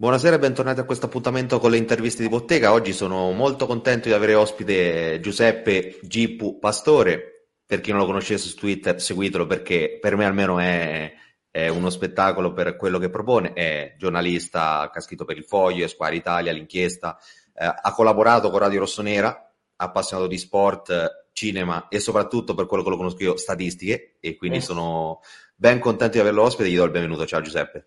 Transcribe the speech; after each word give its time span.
Buonasera 0.00 0.36
e 0.36 0.38
bentornati 0.38 0.80
a 0.80 0.84
questo 0.84 1.04
appuntamento 1.04 1.58
con 1.58 1.70
le 1.70 1.76
interviste 1.76 2.22
di 2.22 2.30
bottega. 2.30 2.72
Oggi 2.72 2.94
sono 2.94 3.32
molto 3.32 3.66
contento 3.66 4.08
di 4.08 4.14
avere 4.14 4.32
ospite 4.32 5.20
Giuseppe 5.20 5.98
Gippu 6.00 6.58
Pastore. 6.58 7.48
Per 7.66 7.82
chi 7.82 7.90
non 7.90 8.00
lo 8.00 8.06
conoscesse 8.06 8.48
su 8.48 8.56
Twitter, 8.56 8.98
seguitelo 8.98 9.46
perché 9.46 9.98
per 10.00 10.16
me 10.16 10.24
almeno 10.24 10.58
è, 10.58 11.12
è 11.50 11.68
uno 11.68 11.90
spettacolo 11.90 12.54
per 12.54 12.76
quello 12.76 12.98
che 12.98 13.10
propone. 13.10 13.52
È 13.52 13.94
giornalista 13.98 14.88
che 14.90 15.00
ha 15.00 15.02
scritto 15.02 15.26
per 15.26 15.36
il 15.36 15.44
Foglio, 15.44 15.84
Esquire 15.84 16.16
Italia, 16.16 16.52
l'inchiesta. 16.52 17.18
Eh, 17.54 17.66
ha 17.66 17.92
collaborato 17.92 18.48
con 18.48 18.58
Radio 18.58 18.78
Rossonera, 18.78 19.52
appassionato 19.76 20.26
di 20.26 20.38
sport, 20.38 21.28
cinema 21.34 21.88
e 21.88 22.00
soprattutto 22.00 22.54
per 22.54 22.64
quello 22.64 22.82
che 22.82 22.88
lo 22.88 22.96
conosco 22.96 23.22
io, 23.22 23.36
statistiche. 23.36 24.16
E 24.18 24.34
quindi 24.36 24.56
eh. 24.56 24.62
sono 24.62 25.20
ben 25.54 25.78
contento 25.78 26.14
di 26.14 26.20
averlo 26.20 26.44
ospite. 26.44 26.70
Gli 26.70 26.76
do 26.76 26.84
il 26.84 26.90
benvenuto. 26.90 27.26
Ciao 27.26 27.42
Giuseppe. 27.42 27.84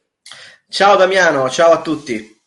Ciao 0.68 0.96
Damiano, 0.96 1.50
ciao 1.50 1.72
a 1.72 1.82
tutti. 1.82 2.42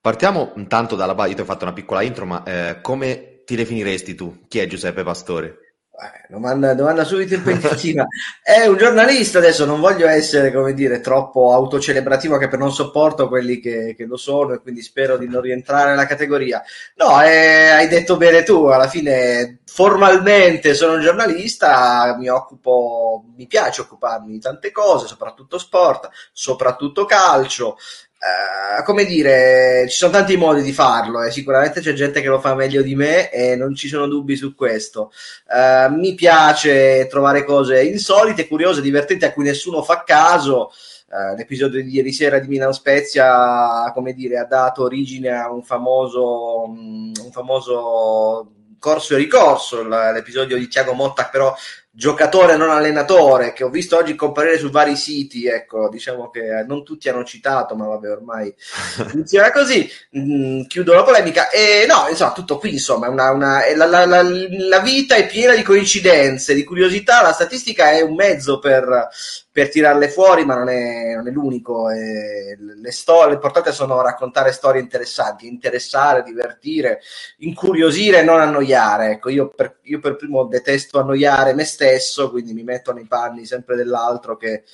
Partiamo 0.00 0.52
intanto 0.56 0.94
dalla 0.94 1.14
base, 1.14 1.30
io 1.30 1.34
ti 1.34 1.40
ho 1.40 1.44
fatto 1.44 1.64
una 1.64 1.72
piccola 1.72 2.02
intro, 2.02 2.26
ma 2.26 2.42
eh, 2.44 2.80
come 2.80 3.42
ti 3.44 3.56
definiresti 3.56 4.14
tu? 4.14 4.46
Chi 4.48 4.60
è 4.60 4.66
Giuseppe 4.66 5.02
Pastore? 5.02 5.65
Eh, 5.98 6.26
domanda, 6.28 6.74
domanda 6.74 7.04
subito 7.04 7.34
impegnativa. 7.34 8.04
è 8.42 8.66
un 8.66 8.76
giornalista 8.76 9.38
adesso, 9.38 9.64
non 9.64 9.80
voglio 9.80 10.06
essere, 10.06 10.52
come 10.52 10.74
dire, 10.74 11.00
troppo 11.00 11.54
autocelebrativo 11.54 12.36
che 12.36 12.48
per 12.48 12.58
non 12.58 12.70
sopporto 12.70 13.28
quelli 13.28 13.60
che, 13.60 13.94
che, 13.96 14.04
lo 14.04 14.18
sono 14.18 14.52
e 14.52 14.60
quindi 14.60 14.82
spero 14.82 15.16
di 15.16 15.26
non 15.26 15.40
rientrare 15.40 15.90
nella 15.90 16.04
categoria. 16.04 16.62
No, 16.96 17.22
eh, 17.22 17.68
hai 17.70 17.88
detto 17.88 18.18
bene 18.18 18.42
tu, 18.42 18.66
alla 18.66 18.88
fine 18.88 19.60
formalmente 19.64 20.74
sono 20.74 20.94
un 20.94 21.00
giornalista, 21.00 22.14
mi 22.18 22.28
occupo, 22.28 23.24
mi 23.34 23.46
piace 23.46 23.80
occuparmi 23.80 24.32
di 24.32 24.38
tante 24.38 24.70
cose, 24.72 25.06
soprattutto 25.06 25.56
sport, 25.58 26.10
soprattutto 26.32 27.06
calcio, 27.06 27.76
Uh, 28.18 28.82
come 28.82 29.04
dire, 29.04 29.86
ci 29.88 29.96
sono 29.96 30.12
tanti 30.12 30.36
modi 30.36 30.62
di 30.62 30.72
farlo 30.72 31.22
e 31.22 31.28
eh. 31.28 31.30
sicuramente 31.30 31.80
c'è 31.80 31.92
gente 31.92 32.22
che 32.22 32.28
lo 32.28 32.40
fa 32.40 32.54
meglio 32.54 32.80
di 32.80 32.94
me 32.94 33.30
e 33.30 33.56
non 33.56 33.74
ci 33.74 33.88
sono 33.88 34.06
dubbi 34.06 34.36
su 34.36 34.54
questo. 34.54 35.12
Uh, 35.46 35.92
mi 35.92 36.14
piace 36.14 37.06
trovare 37.08 37.44
cose 37.44 37.84
insolite, 37.84 38.48
curiose, 38.48 38.80
divertenti 38.80 39.26
a 39.26 39.32
cui 39.32 39.44
nessuno 39.44 39.82
fa 39.82 40.02
caso. 40.02 40.70
Uh, 41.08 41.36
l'episodio 41.36 41.82
di 41.82 41.90
ieri 41.90 42.12
sera 42.12 42.38
di 42.38 42.48
Milan 42.48 42.72
Spezia, 42.72 43.92
come 43.94 44.12
dire, 44.12 44.38
ha 44.38 44.44
dato 44.44 44.82
origine 44.82 45.30
a 45.30 45.50
un 45.50 45.62
famoso, 45.62 46.64
um, 46.64 47.12
un 47.22 47.30
famoso 47.30 48.50
corso 48.78 49.14
e 49.14 49.18
ricorso. 49.18 49.86
L'episodio 49.86 50.56
di 50.56 50.68
Tiago 50.68 50.94
Motta, 50.94 51.28
però, 51.30 51.54
giocatore 51.96 52.58
non 52.58 52.68
allenatore 52.68 53.54
che 53.54 53.64
ho 53.64 53.70
visto 53.70 53.96
oggi 53.96 54.14
comparire 54.14 54.58
su 54.58 54.68
vari 54.68 54.96
siti, 54.96 55.46
ecco, 55.46 55.88
diciamo 55.88 56.28
che 56.28 56.62
non 56.66 56.84
tutti 56.84 57.08
hanno 57.08 57.24
citato, 57.24 57.74
ma 57.74 57.86
vabbè, 57.86 58.10
ormai 58.10 58.54
funziona 59.08 59.50
così. 59.50 59.90
Mm, 60.18 60.64
chiudo 60.64 60.92
la 60.92 61.02
polemica 61.02 61.48
e 61.48 61.86
no, 61.88 62.06
insomma, 62.10 62.32
tutto 62.32 62.58
qui, 62.58 62.72
insomma, 62.72 63.08
una, 63.08 63.30
una, 63.30 63.60
la, 63.74 63.86
la, 63.86 64.04
la, 64.04 64.22
la, 64.22 64.80
vita 64.80 65.14
è 65.14 65.26
piena 65.26 65.54
di 65.54 65.62
coincidenze, 65.62 66.52
di 66.52 66.64
curiosità, 66.64 67.22
la 67.22 67.32
statistica 67.32 67.90
è 67.90 68.02
un 68.02 68.14
mezzo 68.14 68.58
per, 68.58 69.08
per 69.50 69.70
tirarle 69.70 70.10
fuori, 70.10 70.44
ma 70.44 70.54
non 70.54 70.68
è, 70.68 71.14
non 71.14 71.26
è 71.26 71.30
l'unico. 71.30 71.88
E 71.88 72.58
le 72.58 72.92
storie, 72.92 73.30
l'importante 73.30 73.72
sono 73.72 74.02
raccontare 74.02 74.52
storie 74.52 74.82
interessanti, 74.82 75.48
interessare, 75.48 76.22
divertire, 76.22 77.00
incuriosire 77.38 78.18
e 78.18 78.22
non 78.22 78.38
annoiare. 78.38 79.12
Ecco, 79.12 79.30
io 79.30 79.48
per, 79.48 79.78
io 79.84 79.98
per 79.98 80.16
primo 80.16 80.44
detesto 80.44 80.98
annoiare 80.98 81.54
me 81.54 81.64
stesso, 81.64 81.84
quindi 82.30 82.52
mi 82.52 82.62
metto 82.62 82.92
nei 82.92 83.06
panni 83.06 83.46
sempre 83.46 83.76
dell'altro 83.76 84.36
che 84.36 84.64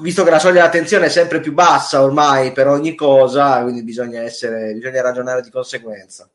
visto 0.00 0.22
che 0.22 0.30
la 0.30 0.38
soglia 0.38 0.62
d'attenzione 0.62 1.06
è 1.06 1.08
sempre 1.08 1.40
più 1.40 1.52
bassa 1.52 2.02
ormai 2.02 2.52
per 2.52 2.68
ogni 2.68 2.94
cosa, 2.94 3.62
quindi 3.62 3.82
bisogna 3.82 4.20
essere, 4.22 4.72
bisogna 4.74 5.02
ragionare 5.02 5.42
di 5.42 5.50
conseguenza. 5.50 6.30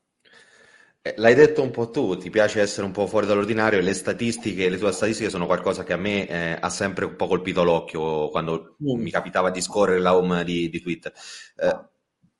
Eh, 1.02 1.14
l'hai 1.18 1.36
detto 1.36 1.62
un 1.62 1.72
po' 1.72 1.90
tu, 1.90 2.18
ti 2.18 2.30
piace 2.30 2.62
essere 2.62 2.86
un 2.86 2.92
po' 2.92 3.08
fuori 3.08 3.28
dall'ordinario 3.28 3.80
e 3.80 3.82
le 3.82 3.94
statistiche, 3.94 4.70
le 4.70 4.78
tue 4.78 4.92
statistiche 4.92 5.30
sono 5.30 5.46
qualcosa 5.46 5.84
che 5.84 5.94
a 5.94 5.98
me 5.98 6.28
eh, 6.28 6.58
ha 6.60 6.70
sempre 6.70 7.06
un 7.06 7.16
po' 7.16 7.28
colpito 7.28 7.64
l'occhio 7.64 8.30
quando 8.30 8.76
mm. 8.84 9.00
mi 9.00 9.12
capitava 9.12 9.52
di 9.52 9.62
scorrere 9.62 10.00
la 10.00 10.16
home 10.16 10.44
di, 10.44 10.68
di 10.70 10.82
Twitter. 10.82 11.14
Eh, 11.58 11.80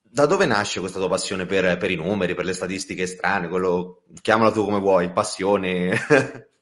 da 0.02 0.26
dove 0.26 0.46
nasce 0.46 0.80
questa 0.80 1.00
tua 1.00 1.10
passione 1.10 1.46
per, 1.46 1.78
per, 1.78 1.92
i 1.92 1.96
numeri, 1.96 2.36
per 2.36 2.46
le 2.46 2.54
statistiche 2.54 3.06
strane, 3.06 3.50
quello, 3.50 4.04
chiamala 4.22 4.52
tu 4.52 4.64
come 4.64 4.80
vuoi, 4.80 5.12
passione? 5.12 5.94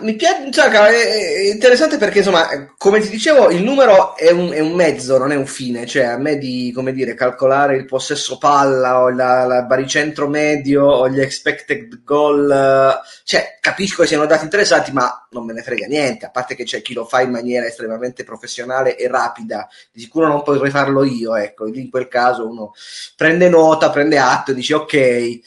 Mi 0.00 0.16
piace, 0.16 0.50
cioè, 0.50 0.68
è 0.68 1.48
interessante 1.52 1.96
perché 1.96 2.18
insomma, 2.18 2.74
come 2.76 2.98
ti 2.98 3.08
dicevo, 3.08 3.50
il 3.50 3.62
numero 3.62 4.16
è 4.16 4.30
un, 4.32 4.50
è 4.50 4.58
un, 4.58 4.72
mezzo, 4.72 5.16
non 5.16 5.30
è 5.30 5.36
un 5.36 5.46
fine. 5.46 5.86
Cioè, 5.86 6.06
a 6.06 6.18
me 6.18 6.38
di 6.38 6.72
come 6.74 6.92
dire, 6.92 7.14
calcolare 7.14 7.76
il 7.76 7.84
possesso 7.84 8.36
palla 8.36 8.98
o 9.02 9.10
la, 9.10 9.44
la 9.44 9.62
baricentro 9.62 10.26
medio 10.26 10.84
o 10.86 11.08
gli 11.08 11.20
expected 11.20 12.02
goal, 12.02 13.00
cioè, 13.22 13.58
capisco 13.60 14.02
che 14.02 14.08
siano 14.08 14.26
dati 14.26 14.42
interessanti, 14.42 14.90
ma 14.90 15.24
non 15.30 15.44
me 15.44 15.52
ne 15.52 15.62
frega 15.62 15.86
niente. 15.86 16.26
A 16.26 16.30
parte 16.30 16.56
che 16.56 16.64
c'è 16.64 16.82
chi 16.82 16.92
lo 16.92 17.04
fa 17.04 17.20
in 17.20 17.30
maniera 17.30 17.66
estremamente 17.66 18.24
professionale 18.24 18.96
e 18.96 19.06
rapida, 19.06 19.68
di 19.92 20.00
sicuro 20.00 20.26
non 20.26 20.42
potrei 20.42 20.70
farlo 20.72 21.04
io. 21.04 21.36
Ecco, 21.36 21.68
in 21.68 21.90
quel 21.90 22.08
caso 22.08 22.44
uno 22.48 22.72
prende 23.14 23.48
nota, 23.48 23.90
prende 23.90 24.18
atto 24.18 24.50
e 24.50 24.54
dice 24.54 24.74
ok 24.74 25.40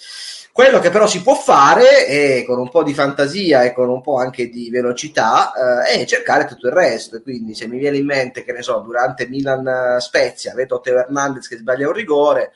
quello 0.52 0.80
che 0.80 0.90
però 0.90 1.08
si 1.08 1.22
può 1.22 1.36
fare 1.36 2.06
è, 2.06 2.44
con 2.46 2.60
un 2.60 2.70
po' 2.70 2.84
di 2.84 2.94
fantasia 2.94 3.64
e 3.64 3.74
con 3.74 3.90
un 3.90 4.02
po' 4.02 4.18
anche 4.18 4.50
di 4.50 4.70
velocità 4.70 5.84
eh, 5.86 6.02
è 6.02 6.06
cercare 6.06 6.46
tutto 6.46 6.68
il 6.68 6.74
resto. 6.74 7.22
quindi 7.22 7.56
se 7.56 7.68
mi 7.68 7.78
viene 7.78 7.98
in 7.98 8.06
mente, 8.06 8.44
che 8.44 8.52
ne 8.52 8.62
so, 8.62 8.80
durante 8.80 9.28
Milan 9.28 9.98
Spezia 10.00 10.54
vedo 10.54 10.80
Teo 10.80 10.98
Hernandez 10.98 11.48
che 11.48 11.58
sbaglia 11.58 11.88
un 11.88 11.94
rigore, 11.94 12.52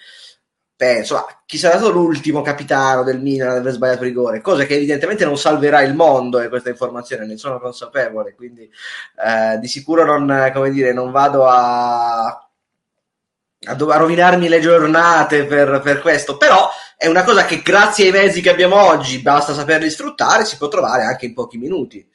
penso, 0.75 1.15
ah, 1.15 1.43
chi 1.45 1.57
sarà 1.57 1.77
stato 1.77 1.91
l'ultimo 1.91 2.41
capitano 2.41 3.03
del 3.03 3.21
Milan 3.21 3.49
ad 3.49 3.57
aver 3.57 3.73
sbagliato 3.73 4.03
rigore, 4.03 4.41
cosa 4.41 4.65
che 4.65 4.75
evidentemente 4.75 5.23
non 5.23 5.37
salverà 5.37 5.81
il 5.81 5.93
mondo 5.93 6.39
e 6.39 6.49
questa 6.49 6.69
informazione 6.69 7.25
ne 7.25 7.37
sono 7.37 7.59
consapevole, 7.59 8.33
quindi 8.35 8.63
eh, 8.63 9.59
di 9.59 9.67
sicuro 9.67 10.03
non, 10.03 10.51
come 10.53 10.71
dire, 10.71 10.91
non 10.93 11.11
vado 11.11 11.47
a 11.47 12.37
a 13.65 13.97
rovinarmi 13.97 14.49
le 14.49 14.59
giornate 14.59 15.45
per, 15.45 15.79
per, 15.81 16.01
questo, 16.01 16.35
però 16.35 16.69
è 16.97 17.07
una 17.07 17.23
cosa 17.23 17.45
che 17.45 17.61
grazie 17.61 18.05
ai 18.05 18.11
mezzi 18.11 18.41
che 18.41 18.49
abbiamo 18.49 18.81
oggi, 18.81 19.19
basta 19.19 19.53
saperli 19.53 19.89
sfruttare, 19.89 20.45
si 20.45 20.57
può 20.57 20.67
trovare 20.67 21.03
anche 21.03 21.25
in 21.25 21.33
pochi 21.33 21.57
minuti. 21.57 22.07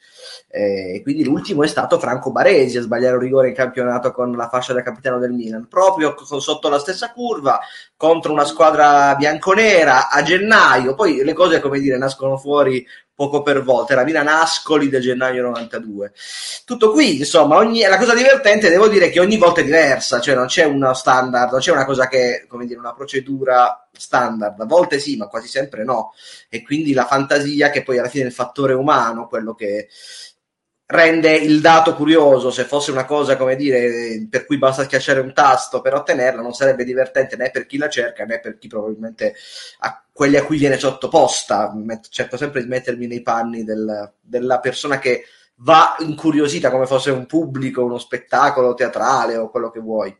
Eh, 0.51 1.01
quindi 1.03 1.23
l'ultimo 1.23 1.63
è 1.63 1.67
stato 1.67 1.99
Franco 1.99 2.31
Baresi 2.31 2.77
a 2.77 2.81
sbagliare 2.81 3.15
un 3.15 3.21
rigore 3.21 3.49
in 3.49 3.53
campionato 3.53 4.11
con 4.11 4.31
la 4.35 4.49
fascia 4.49 4.73
da 4.73 4.81
capitano 4.81 5.19
del 5.19 5.31
Milan, 5.31 5.67
proprio 5.67 6.15
sotto 6.25 6.69
la 6.69 6.79
stessa 6.79 7.11
curva 7.11 7.59
contro 7.95 8.33
una 8.33 8.45
squadra 8.45 9.13
bianconera 9.15 10.09
a 10.09 10.23
gennaio. 10.23 10.95
Poi 10.95 11.23
le 11.23 11.33
cose, 11.33 11.59
come 11.59 11.79
dire, 11.79 11.97
nascono 11.97 12.37
fuori 12.37 12.83
poco 13.19 13.41
per 13.41 13.63
volta. 13.63 13.91
Era 13.91 14.05
Milan 14.05 14.29
Ascoli 14.29 14.87
del 14.87 15.01
gennaio 15.01 15.41
92. 15.41 16.13
Tutto 16.63 16.93
qui, 16.93 17.17
insomma, 17.17 17.57
ogni, 17.57 17.81
la 17.81 17.97
cosa 17.97 18.15
divertente, 18.15 18.69
devo 18.69 18.87
dire 18.87 19.09
che 19.09 19.19
ogni 19.19 19.35
volta 19.35 19.59
è 19.59 19.65
diversa, 19.65 20.21
cioè 20.21 20.35
non 20.35 20.45
c'è 20.45 20.63
uno 20.63 20.93
standard, 20.93 21.51
non 21.51 21.59
c'è 21.59 21.73
una 21.73 21.83
cosa 21.83 22.07
che, 22.07 22.45
come 22.47 22.65
dire, 22.65 22.79
una 22.79 22.93
procedura 22.93 23.89
standard. 23.91 24.61
A 24.61 24.65
volte 24.65 24.99
sì, 24.99 25.17
ma 25.17 25.27
quasi 25.27 25.49
sempre 25.49 25.83
no. 25.83 26.13
E 26.47 26.63
quindi 26.63 26.93
la 26.93 27.05
fantasia, 27.05 27.69
che 27.71 27.83
poi 27.83 27.97
alla 27.97 28.07
fine 28.07 28.23
è 28.23 28.27
il 28.27 28.33
fattore 28.33 28.71
umano, 28.73 29.27
quello 29.27 29.53
che 29.53 29.89
rende 30.85 31.35
il 31.35 31.59
dato 31.59 31.95
curioso. 31.95 32.51
Se 32.51 32.63
fosse 32.63 32.91
una 32.91 33.03
cosa, 33.03 33.35
come 33.35 33.57
dire, 33.57 34.27
per 34.29 34.45
cui 34.45 34.57
basta 34.57 34.85
schiacciare 34.85 35.19
un 35.19 35.33
tasto 35.33 35.81
per 35.81 35.93
ottenerla, 35.93 36.41
non 36.41 36.53
sarebbe 36.53 36.85
divertente 36.85 37.35
né 37.35 37.51
per 37.51 37.65
chi 37.65 37.77
la 37.77 37.89
cerca 37.89 38.23
né 38.23 38.39
per 38.39 38.57
chi 38.57 38.69
probabilmente 38.69 39.35
a 39.79 40.03
quelli 40.19 40.35
a 40.35 40.43
cui 40.43 40.57
viene 40.57 40.77
sottoposta. 40.77 41.73
Cerco 42.09 42.35
sempre 42.35 42.61
di 42.61 42.67
mettermi 42.67 43.07
nei 43.07 43.21
panni 43.21 43.63
del, 43.63 44.15
della 44.19 44.59
persona 44.59 44.99
che 44.99 45.23
va 45.59 45.95
incuriosita 45.99 46.69
come 46.69 46.87
fosse 46.87 47.09
un 47.09 47.25
pubblico, 47.25 47.85
uno 47.85 47.97
spettacolo 47.97 48.73
teatrale 48.73 49.37
o 49.37 49.49
quello 49.49 49.69
che 49.69 49.79
vuoi. 49.79 50.13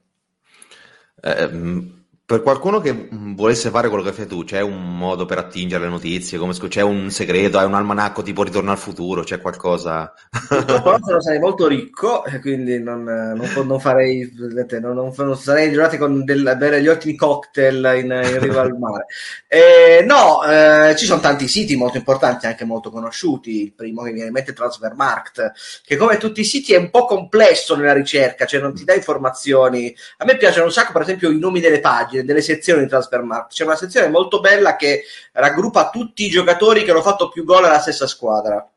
Eh, 1.21 1.98
per 2.29 2.43
qualcuno 2.43 2.79
che 2.79 2.93
mm, 2.93 3.33
volesse 3.33 3.71
fare 3.71 3.89
quello 3.89 4.03
che 4.03 4.13
fai 4.13 4.27
tu, 4.27 4.43
c'è 4.43 4.61
un 4.61 4.95
modo 4.95 5.25
per 5.25 5.39
attingere 5.39 5.85
le 5.85 5.89
notizie? 5.89 6.37
Come, 6.37 6.53
c'è 6.53 6.81
un 6.81 7.09
segreto? 7.09 7.57
Hai 7.57 7.65
un 7.65 7.73
almanacco 7.73 8.21
tipo 8.21 8.43
Ritorno 8.43 8.69
al 8.69 8.77
futuro? 8.77 9.23
C'è 9.23 9.41
qualcosa? 9.41 10.13
Purtroppo 10.47 11.17
sarei 11.19 11.39
molto 11.39 11.65
ricco, 11.65 12.23
quindi 12.39 12.79
non, 12.79 13.03
non, 13.03 13.65
non 13.65 13.79
farei, 13.79 14.31
non, 14.79 15.11
non, 15.15 15.37
sarei 15.37 15.71
giornate 15.71 15.97
con 15.97 16.23
del, 16.23 16.55
bere 16.55 16.83
gli 16.83 16.87
ottimi 16.87 17.15
cocktail 17.15 17.93
in, 18.03 18.11
in 18.11 18.39
riva 18.39 18.61
al 18.61 18.77
mare. 18.77 19.07
Eh, 19.47 20.05
no, 20.05 20.43
eh, 20.43 20.95
ci 20.95 21.07
sono 21.07 21.21
tanti 21.21 21.47
siti 21.47 21.75
molto 21.75 21.97
importanti, 21.97 22.45
anche 22.45 22.63
molto 22.63 22.91
conosciuti. 22.91 23.63
Il 23.63 23.73
primo 23.73 24.03
che 24.03 24.11
viene 24.11 24.27
in 24.27 24.33
mente 24.33 24.51
è 24.51 24.53
Transfermarkt, 24.53 25.51
che 25.83 25.97
come 25.97 26.17
tutti 26.17 26.41
i 26.41 26.45
siti 26.45 26.75
è 26.75 26.77
un 26.77 26.91
po' 26.91 27.05
complesso 27.05 27.75
nella 27.75 27.93
ricerca, 27.93 28.45
cioè 28.45 28.61
non 28.61 28.75
ti 28.75 28.83
dà 28.83 28.93
informazioni. 28.93 29.91
A 30.17 30.25
me 30.25 30.37
piacciono 30.37 30.65
un 30.65 30.71
sacco, 30.71 30.91
per 30.91 31.01
esempio, 31.01 31.31
i 31.31 31.39
nomi 31.39 31.59
delle 31.59 31.79
pagine 31.79 32.17
delle 32.23 32.41
sezioni 32.41 32.83
di 32.83 32.87
Transfermarkt. 32.87 33.53
C'è 33.53 33.63
una 33.63 33.75
sezione 33.75 34.07
molto 34.07 34.39
bella 34.39 34.75
che 34.75 35.03
raggruppa 35.33 35.89
tutti 35.89 36.25
i 36.25 36.29
giocatori 36.29 36.83
che 36.83 36.91
hanno 36.91 37.01
fatto 37.01 37.29
più 37.29 37.43
gol 37.43 37.65
alla 37.65 37.79
stessa 37.79 38.07
squadra. 38.07 38.69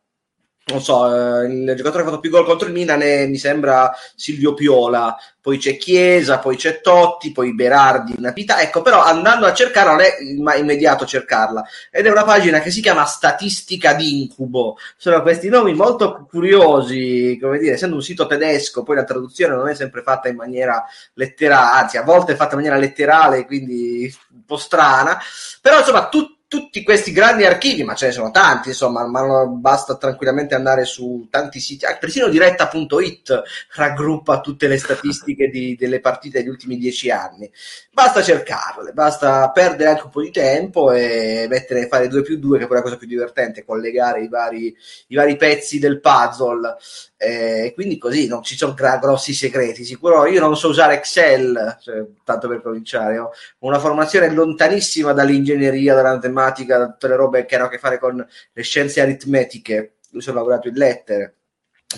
Non 0.72 0.82
so, 0.82 1.06
eh, 1.06 1.46
il 1.46 1.74
giocatore 1.76 2.02
che 2.02 2.08
ha 2.08 2.10
fatto 2.10 2.20
più 2.20 2.30
gol 2.30 2.44
contro 2.44 2.66
il 2.66 2.72
Milan 2.72 3.02
è, 3.02 3.26
mi 3.26 3.38
sembra 3.38 3.94
Silvio 4.16 4.54
Piola, 4.54 5.16
poi 5.42 5.58
c'è 5.58 5.76
Chiesa, 5.76 6.38
poi 6.38 6.56
c'è 6.56 6.80
Totti, 6.80 7.32
poi 7.32 7.52
Berardi, 7.52 8.14
una 8.16 8.30
vita. 8.30 8.60
Ecco, 8.60 8.80
però 8.80 9.02
andando 9.02 9.44
a 9.44 9.52
cercarla 9.52 9.90
non 9.90 10.00
è 10.00 10.56
immediato 10.56 11.04
cercarla. 11.04 11.64
Ed 11.90 12.06
è 12.06 12.10
una 12.10 12.22
pagina 12.22 12.60
che 12.60 12.70
si 12.70 12.80
chiama 12.80 13.04
Statistica 13.04 13.92
d'Incubo. 13.92 14.76
Sono 14.96 15.20
questi 15.20 15.48
nomi 15.48 15.74
molto 15.74 16.26
curiosi, 16.30 17.36
come 17.40 17.58
dire, 17.58 17.74
essendo 17.74 17.96
un 17.96 18.02
sito 18.02 18.26
tedesco, 18.26 18.84
poi 18.84 18.96
la 18.96 19.04
traduzione 19.04 19.56
non 19.56 19.68
è 19.68 19.74
sempre 19.74 20.02
fatta 20.02 20.28
in 20.28 20.36
maniera 20.36 20.84
letterale, 21.14 21.80
anzi 21.82 21.96
a 21.96 22.04
volte 22.04 22.32
è 22.32 22.36
fatta 22.36 22.54
in 22.54 22.60
maniera 22.60 22.76
letterale, 22.76 23.44
quindi 23.44 24.14
un 24.32 24.44
po' 24.46 24.56
strana. 24.56 25.20
Però 25.60 25.78
insomma, 25.78 26.08
tutti 26.08 26.31
tutti 26.52 26.82
questi 26.82 27.12
grandi 27.12 27.46
archivi, 27.46 27.82
ma 27.82 27.94
ce 27.94 28.08
ne 28.08 28.12
sono 28.12 28.30
tanti, 28.30 28.68
insomma, 28.68 29.06
ma 29.06 29.46
basta 29.46 29.96
tranquillamente 29.96 30.54
andare 30.54 30.84
su 30.84 31.26
tanti 31.30 31.58
siti, 31.60 31.86
ah, 31.86 31.96
persino 31.96 32.28
diretta.it 32.28 33.42
raggruppa 33.74 34.42
tutte 34.42 34.66
le 34.66 34.76
statistiche 34.76 35.48
di, 35.48 35.74
delle 35.76 36.00
partite 36.00 36.40
degli 36.40 36.50
ultimi 36.50 36.76
dieci 36.76 37.10
anni. 37.10 37.50
Basta 37.90 38.22
cercarle, 38.22 38.92
basta 38.92 39.50
perdere 39.50 39.88
anche 39.92 40.04
un 40.04 40.10
po' 40.10 40.20
di 40.20 40.30
tempo 40.30 40.92
e 40.92 41.46
mettere, 41.48 41.88
fare 41.88 42.08
2 42.08 42.20
più 42.20 42.38
2, 42.38 42.58
che 42.58 42.66
poi 42.66 42.76
è 42.76 42.80
la 42.80 42.84
cosa 42.84 42.98
più 42.98 43.06
divertente, 43.06 43.64
collegare 43.64 44.20
i 44.20 44.28
vari, 44.28 44.76
i 45.06 45.14
vari 45.14 45.36
pezzi 45.36 45.78
del 45.78 46.00
puzzle. 46.00 46.76
Eh, 47.24 47.70
quindi 47.74 47.98
così 47.98 48.26
non 48.26 48.42
ci 48.42 48.56
sono 48.56 48.74
gra- 48.74 48.98
grossi 48.98 49.32
segreti. 49.32 49.84
Sicuro 49.84 50.26
io 50.26 50.40
non 50.40 50.56
so 50.56 50.68
usare 50.68 50.94
Excel, 50.94 51.78
cioè, 51.80 52.04
tanto 52.24 52.48
per 52.48 52.60
cominciare, 52.60 53.16
ho 53.18 53.30
una 53.60 53.78
formazione 53.78 54.28
lontanissima 54.32 55.12
dall'ingegneria, 55.12 55.94
dalla 55.94 56.14
matematica, 56.14 56.78
da 56.78 56.86
tutte 56.90 57.06
le 57.06 57.14
robe 57.14 57.44
che 57.46 57.54
hanno 57.54 57.66
a 57.66 57.68
che 57.68 57.78
fare 57.78 58.00
con 58.00 58.26
le 58.52 58.62
scienze 58.62 59.00
aritmetiche. 59.00 59.98
Io 60.10 60.20
sono 60.20 60.38
lavorato 60.38 60.66
in 60.66 60.74
lettere 60.74 61.34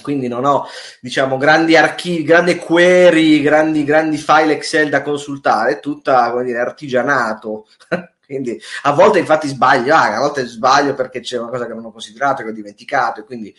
quindi 0.02 0.26
non 0.26 0.44
ho 0.44 0.66
diciamo 1.00 1.36
grandi 1.36 1.76
archivi, 1.76 2.24
grandi 2.24 2.56
query, 2.56 3.40
grandi, 3.40 3.84
grandi 3.84 4.16
file 4.16 4.54
Excel 4.54 4.88
da 4.90 5.02
consultare, 5.02 5.72
è 5.74 5.80
tutta 5.80 6.30
come 6.30 6.44
dire 6.44 6.58
artigianato. 6.58 7.66
quindi 8.26 8.60
a 8.82 8.92
volte 8.92 9.18
infatti 9.20 9.48
sbaglio, 9.48 9.94
ah, 9.94 10.16
a 10.16 10.20
volte 10.20 10.46
sbaglio 10.46 10.94
perché 10.94 11.20
c'è 11.20 11.38
una 11.38 11.50
cosa 11.50 11.66
che 11.66 11.74
non 11.74 11.84
ho 11.84 11.92
considerato, 11.92 12.42
che 12.42 12.48
ho 12.48 12.52
dimenticato, 12.52 13.20
e 13.20 13.24
quindi 13.24 13.54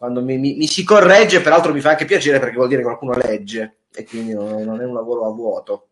quando 0.00 0.22
mi, 0.22 0.38
mi, 0.38 0.54
mi, 0.54 0.66
si 0.66 0.82
corregge, 0.82 1.42
peraltro 1.42 1.74
mi 1.74 1.82
fa 1.82 1.90
anche 1.90 2.06
piacere 2.06 2.38
perché 2.38 2.56
vuol 2.56 2.68
dire 2.68 2.80
che 2.80 2.86
qualcuno 2.86 3.12
legge 3.12 3.80
e 3.94 4.06
quindi 4.06 4.32
non, 4.32 4.62
non 4.62 4.80
è 4.80 4.84
un 4.86 4.94
lavoro 4.94 5.26
a 5.26 5.30
vuoto. 5.30 5.88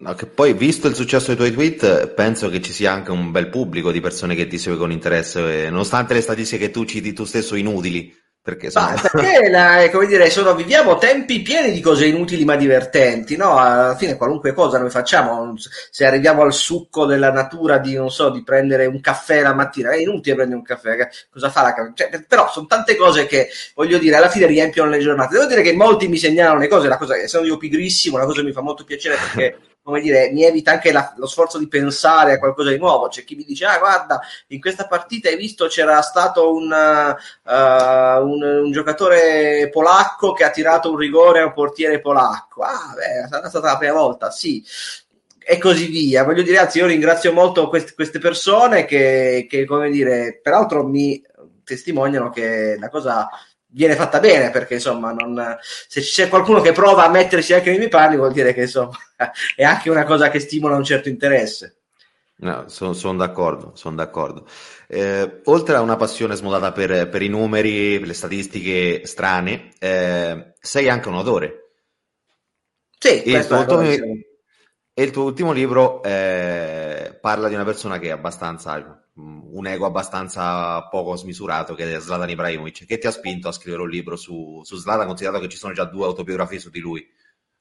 No, 0.00 0.12
che 0.12 0.26
poi, 0.26 0.52
visto 0.52 0.86
il 0.86 0.94
successo 0.94 1.28
dei 1.28 1.36
tuoi 1.36 1.52
tweet, 1.52 2.08
penso 2.08 2.50
che 2.50 2.60
ci 2.60 2.74
sia 2.74 2.92
anche 2.92 3.10
un 3.10 3.30
bel 3.30 3.48
pubblico 3.48 3.90
di 3.90 4.02
persone 4.02 4.34
che 4.34 4.46
ti 4.48 4.58
segue 4.58 4.76
con 4.76 4.92
interesse, 4.92 5.70
nonostante 5.70 6.12
le 6.12 6.20
statistiche 6.20 6.66
che 6.66 6.70
tu 6.70 6.84
citi 6.84 7.14
tu 7.14 7.24
stesso 7.24 7.54
inutili. 7.54 8.14
Perché, 8.48 8.70
sono... 8.70 8.86
ma 8.86 8.94
perché 8.94 9.50
la, 9.50 9.90
come 9.92 10.06
dire, 10.06 10.30
sono, 10.30 10.54
viviamo 10.54 10.96
tempi 10.96 11.42
pieni 11.42 11.70
di 11.70 11.82
cose 11.82 12.06
inutili 12.06 12.46
ma 12.46 12.56
divertenti, 12.56 13.36
no? 13.36 13.58
Alla 13.58 13.94
fine 13.94 14.16
qualunque 14.16 14.54
cosa 14.54 14.78
noi 14.78 14.88
facciamo, 14.88 15.52
se 15.90 16.06
arriviamo 16.06 16.40
al 16.40 16.54
succo 16.54 17.04
della 17.04 17.30
natura 17.30 17.76
di, 17.76 17.94
non 17.94 18.10
so, 18.10 18.30
di 18.30 18.42
prendere 18.42 18.86
un 18.86 19.02
caffè 19.02 19.42
la 19.42 19.52
mattina, 19.52 19.90
è 19.90 19.96
inutile 19.96 20.34
prendere 20.34 20.58
un 20.58 20.64
caffè, 20.64 20.96
cosa 21.30 21.50
fa 21.50 21.60
la 21.60 21.92
cioè, 21.94 22.24
Però 22.26 22.50
sono 22.50 22.64
tante 22.64 22.96
cose 22.96 23.26
che, 23.26 23.50
voglio 23.74 23.98
dire, 23.98 24.16
alla 24.16 24.30
fine 24.30 24.46
riempiono 24.46 24.88
le 24.88 24.98
giornate. 24.98 25.34
Devo 25.34 25.46
dire 25.46 25.60
che 25.60 25.74
molti 25.74 26.08
mi 26.08 26.16
segnalano 26.16 26.58
le 26.58 26.68
cose, 26.68 26.88
la 26.88 26.96
cosa, 26.96 27.18
essendo 27.18 27.46
io 27.46 27.58
pigrissimo, 27.58 28.16
una 28.16 28.24
cosa 28.24 28.40
che 28.40 28.46
mi 28.46 28.52
fa 28.52 28.62
molto 28.62 28.84
piacere 28.84 29.16
perché 29.16 29.58
come 29.88 30.02
dire, 30.02 30.30
mi 30.32 30.44
evita 30.44 30.72
anche 30.72 30.92
la, 30.92 31.14
lo 31.16 31.26
sforzo 31.26 31.56
di 31.56 31.66
pensare 31.66 32.34
a 32.34 32.38
qualcosa 32.38 32.68
di 32.68 32.76
nuovo. 32.76 33.08
C'è 33.08 33.24
chi 33.24 33.36
mi 33.36 33.44
dice, 33.44 33.64
ah, 33.64 33.78
guarda, 33.78 34.20
in 34.48 34.60
questa 34.60 34.86
partita 34.86 35.30
hai 35.30 35.36
visto 35.38 35.66
c'era 35.66 36.02
stato 36.02 36.52
un, 36.52 36.70
uh, 36.70 38.22
un, 38.22 38.42
un 38.42 38.70
giocatore 38.70 39.70
polacco 39.72 40.34
che 40.34 40.44
ha 40.44 40.50
tirato 40.50 40.90
un 40.90 40.98
rigore 40.98 41.40
a 41.40 41.46
un 41.46 41.54
portiere 41.54 42.00
polacco. 42.00 42.60
Ah, 42.60 42.92
beh, 42.94 43.28
sarà 43.30 43.48
stata 43.48 43.72
la 43.72 43.78
prima 43.78 43.94
volta, 43.94 44.30
sì 44.30 44.62
e 45.38 45.56
così 45.56 45.86
via. 45.86 46.24
Voglio 46.24 46.42
dire, 46.42 46.58
anzi, 46.58 46.76
io 46.76 46.86
ringrazio 46.86 47.32
molto 47.32 47.70
queste, 47.70 47.94
queste 47.94 48.18
persone 48.18 48.84
che, 48.84 49.46
che, 49.48 49.64
come 49.64 49.88
dire, 49.88 50.38
peraltro 50.42 50.84
mi 50.86 51.24
testimoniano 51.64 52.28
che 52.28 52.76
la 52.78 52.90
cosa 52.90 53.26
viene 53.70 53.94
fatta 53.94 54.20
bene 54.20 54.50
perché 54.50 54.74
insomma 54.74 55.12
non, 55.12 55.58
se 55.60 56.00
c'è 56.00 56.28
qualcuno 56.28 56.60
che 56.60 56.72
prova 56.72 57.04
a 57.04 57.10
mettersi 57.10 57.52
anche 57.52 57.70
nei 57.70 57.78
miei 57.78 57.90
panni 57.90 58.16
vuol 58.16 58.32
dire 58.32 58.54
che 58.54 58.62
insomma 58.62 58.96
è 59.54 59.64
anche 59.64 59.90
una 59.90 60.04
cosa 60.04 60.30
che 60.30 60.40
stimola 60.40 60.76
un 60.76 60.84
certo 60.84 61.08
interesse. 61.08 61.74
No, 62.40 62.68
sono 62.68 62.92
son 62.92 63.16
d'accordo, 63.16 63.72
son 63.74 63.96
d'accordo. 63.96 64.46
Eh, 64.86 65.40
oltre 65.44 65.74
a 65.74 65.80
una 65.80 65.96
passione 65.96 66.36
smodata 66.36 66.70
per, 66.70 67.08
per, 67.08 67.20
i 67.20 67.28
numeri, 67.28 67.98
per 67.98 68.06
le 68.06 68.14
statistiche 68.14 69.04
strane 69.06 69.70
eh, 69.80 70.54
sei 70.60 70.88
anche 70.88 71.08
un 71.08 71.14
autore. 71.14 71.70
Sì, 72.96 73.22
e 73.22 73.38
il, 73.38 73.46
tuo, 73.46 73.58
ultimo, 73.58 73.80
e 73.82 75.02
il 75.02 75.10
tuo 75.10 75.24
ultimo 75.24 75.52
libro 75.52 76.00
eh, 76.02 77.16
parla 77.20 77.48
di 77.48 77.54
una 77.54 77.64
persona 77.64 77.98
che 77.98 78.08
è 78.08 78.12
abbastanza 78.12 78.97
un 79.18 79.66
ego 79.66 79.86
abbastanza 79.86 80.82
poco 80.88 81.16
smisurato 81.16 81.74
che 81.74 81.94
è 81.94 82.00
Zlatan 82.00 82.30
Ibrahimovic, 82.30 82.86
che 82.86 82.98
ti 82.98 83.06
ha 83.06 83.10
spinto 83.10 83.48
a 83.48 83.52
scrivere 83.52 83.82
un 83.82 83.90
libro 83.90 84.16
su, 84.16 84.60
su 84.64 84.76
Zlatan, 84.76 85.06
considerato 85.06 85.40
che 85.40 85.48
ci 85.48 85.56
sono 85.56 85.72
già 85.72 85.84
due 85.84 86.04
autobiografie 86.04 86.60
su 86.60 86.70
di 86.70 86.80
lui. 86.80 87.06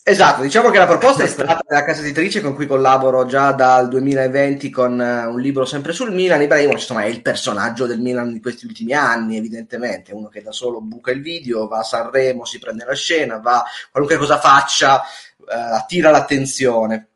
Esatto, 0.09 0.41
diciamo 0.41 0.69
che 0.69 0.77
la 0.77 0.87
proposta 0.87 1.23
è 1.23 1.27
stata 1.27 1.59
della 1.67 1.83
casa 1.83 1.99
editrice 1.99 2.39
con 2.39 2.55
cui 2.55 2.65
collaboro 2.65 3.25
già 3.25 3.51
dal 3.51 3.89
2020 3.89 4.69
con 4.69 4.93
uh, 4.97 5.29
un 5.29 5.37
libro 5.41 5.65
sempre 5.65 5.91
sul 5.91 6.13
Milan. 6.13 6.41
Ibrahimovic 6.41 6.79
insomma, 6.79 7.03
è 7.03 7.07
il 7.07 7.21
personaggio 7.21 7.85
del 7.85 7.99
Milan 7.99 8.31
di 8.31 8.39
questi 8.39 8.65
ultimi 8.65 8.93
anni, 8.93 9.35
evidentemente, 9.35 10.13
uno 10.13 10.29
che 10.29 10.41
da 10.41 10.53
solo 10.53 10.79
buca 10.79 11.11
il 11.11 11.21
video, 11.21 11.67
va 11.67 11.79
a 11.79 11.83
Sanremo, 11.83 12.45
si 12.45 12.57
prende 12.57 12.85
la 12.85 12.95
scena, 12.95 13.39
va 13.39 13.65
qualunque 13.91 14.17
cosa 14.17 14.39
faccia, 14.39 15.01
uh, 15.39 15.43
attira 15.75 16.09
l'attenzione. 16.09 17.09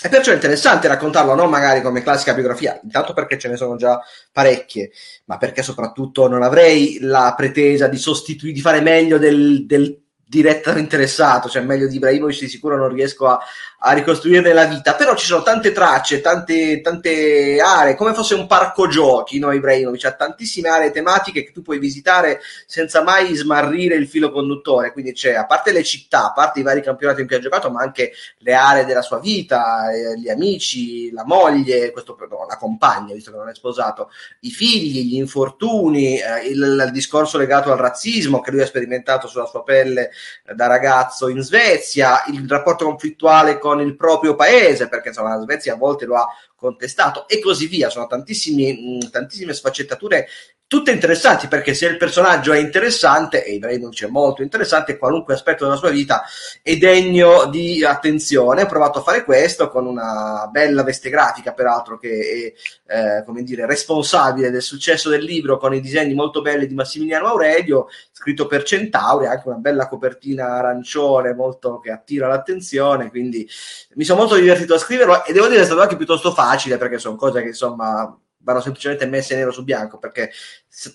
E 0.00 0.08
perciò 0.08 0.30
è 0.30 0.34
interessante 0.34 0.86
raccontarlo 0.86 1.34
non 1.34 1.50
magari 1.50 1.82
come 1.82 2.02
classica 2.02 2.32
biografia, 2.32 2.78
intanto 2.84 3.12
perché 3.12 3.36
ce 3.36 3.48
ne 3.48 3.56
sono 3.56 3.74
già 3.74 4.00
parecchie, 4.30 4.92
ma 5.24 5.38
perché 5.38 5.62
soprattutto 5.62 6.28
non 6.28 6.44
avrei 6.44 6.98
la 7.00 7.34
pretesa 7.36 7.88
di 7.88 7.98
sostituire, 7.98 8.54
di 8.54 8.60
fare 8.60 8.80
meglio 8.80 9.18
del, 9.18 9.66
del 9.66 10.00
direttamente 10.28 10.94
interessato, 10.94 11.48
cioè 11.48 11.62
meglio 11.62 11.88
di 11.88 11.96
Ibrahimovic 11.96 12.38
di 12.38 12.48
sicuro 12.48 12.76
non 12.76 12.90
riesco 12.90 13.26
a, 13.26 13.40
a 13.80 13.92
ricostruirne 13.92 14.52
la 14.52 14.64
vita, 14.64 14.94
però 14.94 15.14
ci 15.14 15.26
sono 15.26 15.42
tante 15.42 15.70
tracce, 15.70 16.20
tante, 16.20 16.80
tante 16.80 17.60
aree, 17.60 17.94
come 17.94 18.12
fosse 18.12 18.34
un 18.34 18.48
parco 18.48 18.88
giochi, 18.88 19.38
no 19.38 19.52
Ibrahimovic, 19.52 20.04
ha 20.04 20.12
tantissime 20.12 20.68
aree 20.68 20.90
tematiche 20.90 21.44
che 21.44 21.52
tu 21.52 21.62
puoi 21.62 21.78
visitare 21.78 22.40
senza 22.66 23.04
mai 23.04 23.32
smarrire 23.36 23.94
il 23.94 24.08
filo 24.08 24.32
conduttore, 24.32 24.92
quindi 24.92 25.12
c'è, 25.12 25.34
a 25.34 25.46
parte 25.46 25.70
le 25.70 25.84
città, 25.84 26.26
a 26.26 26.32
parte 26.32 26.58
i 26.58 26.64
vari 26.64 26.82
campionati 26.82 27.20
in 27.20 27.28
cui 27.28 27.36
ha 27.36 27.40
giocato, 27.40 27.70
ma 27.70 27.80
anche 27.80 28.12
le 28.38 28.52
aree 28.52 28.84
della 28.84 29.02
sua 29.02 29.20
vita, 29.20 29.92
eh, 29.92 30.18
gli 30.18 30.28
amici, 30.28 31.12
la 31.12 31.24
moglie, 31.24 31.92
questo, 31.92 32.16
no, 32.28 32.46
la 32.48 32.56
compagna, 32.56 33.14
visto 33.14 33.30
che 33.30 33.36
non 33.36 33.48
è 33.48 33.54
sposato, 33.54 34.10
i 34.40 34.50
figli, 34.50 35.06
gli 35.06 35.16
infortuni, 35.16 36.18
eh, 36.18 36.48
il, 36.48 36.82
il, 36.84 36.90
discorso 36.90 37.38
legato 37.38 37.70
al 37.70 37.78
razzismo 37.78 38.40
che 38.40 38.50
lui 38.50 38.62
ha 38.62 38.66
sperimentato 38.66 39.28
sulla 39.28 39.46
sua 39.46 39.62
pelle 39.62 40.10
eh, 40.44 40.54
da 40.54 40.66
ragazzo 40.66 41.28
in 41.28 41.42
Svezia, 41.42 42.24
il 42.26 42.44
rapporto 42.48 42.84
conflittuale 42.84 43.58
con 43.58 43.66
con 43.68 43.80
il 43.80 43.96
proprio 43.96 44.34
paese, 44.34 44.88
perché 44.88 45.08
insomma 45.08 45.36
la 45.36 45.42
Svezia 45.42 45.74
a 45.74 45.76
volte 45.76 46.06
lo 46.06 46.16
ha 46.16 46.26
contestato 46.54 47.28
e 47.28 47.40
così 47.40 47.66
via. 47.66 47.90
Sono 47.90 48.06
tantissime 48.06 49.52
sfaccettature 49.52 50.26
tutte 50.68 50.90
interessanti 50.90 51.48
perché 51.48 51.72
se 51.72 51.86
il 51.86 51.96
personaggio 51.96 52.52
è 52.52 52.58
interessante 52.58 53.42
e 53.42 53.54
Ibrahimovic 53.54 54.04
è 54.04 54.08
molto 54.08 54.42
interessante 54.42 54.98
qualunque 54.98 55.32
aspetto 55.32 55.64
della 55.64 55.78
sua 55.78 55.88
vita 55.88 56.24
è 56.62 56.76
degno 56.76 57.46
di 57.46 57.82
attenzione 57.82 58.62
ho 58.62 58.66
provato 58.66 58.98
a 58.98 59.02
fare 59.02 59.24
questo 59.24 59.70
con 59.70 59.86
una 59.86 60.46
bella 60.52 60.82
veste 60.82 61.08
grafica 61.08 61.54
peraltro 61.54 61.96
che 61.96 62.54
è 62.84 63.18
eh, 63.18 63.24
come 63.24 63.44
dire 63.44 63.64
responsabile 63.64 64.50
del 64.50 64.60
successo 64.60 65.08
del 65.08 65.24
libro 65.24 65.56
con 65.56 65.72
i 65.72 65.80
disegni 65.80 66.12
molto 66.12 66.42
belli 66.42 66.66
di 66.66 66.74
Massimiliano 66.74 67.28
Aurelio 67.28 67.86
scritto 68.12 68.46
per 68.46 68.62
Centauri 68.62 69.24
anche 69.24 69.48
una 69.48 69.56
bella 69.56 69.88
copertina 69.88 70.48
arancione 70.48 71.32
molto 71.32 71.78
che 71.78 71.90
attira 71.90 72.28
l'attenzione 72.28 73.08
quindi 73.08 73.48
mi 73.94 74.04
sono 74.04 74.20
molto 74.20 74.34
divertito 74.34 74.74
a 74.74 74.78
scriverlo 74.78 75.24
e 75.24 75.32
devo 75.32 75.46
dire 75.46 75.56
che 75.56 75.62
è 75.62 75.66
stato 75.66 75.80
anche 75.80 75.96
piuttosto 75.96 76.30
facile 76.30 76.76
perché 76.76 76.98
sono 76.98 77.16
cose 77.16 77.40
che 77.40 77.48
insomma 77.48 78.14
vanno 78.48 78.60
semplicemente 78.62 79.04
messe 79.04 79.36
nero 79.36 79.50
su 79.50 79.62
bianco 79.62 79.98
perché 79.98 80.30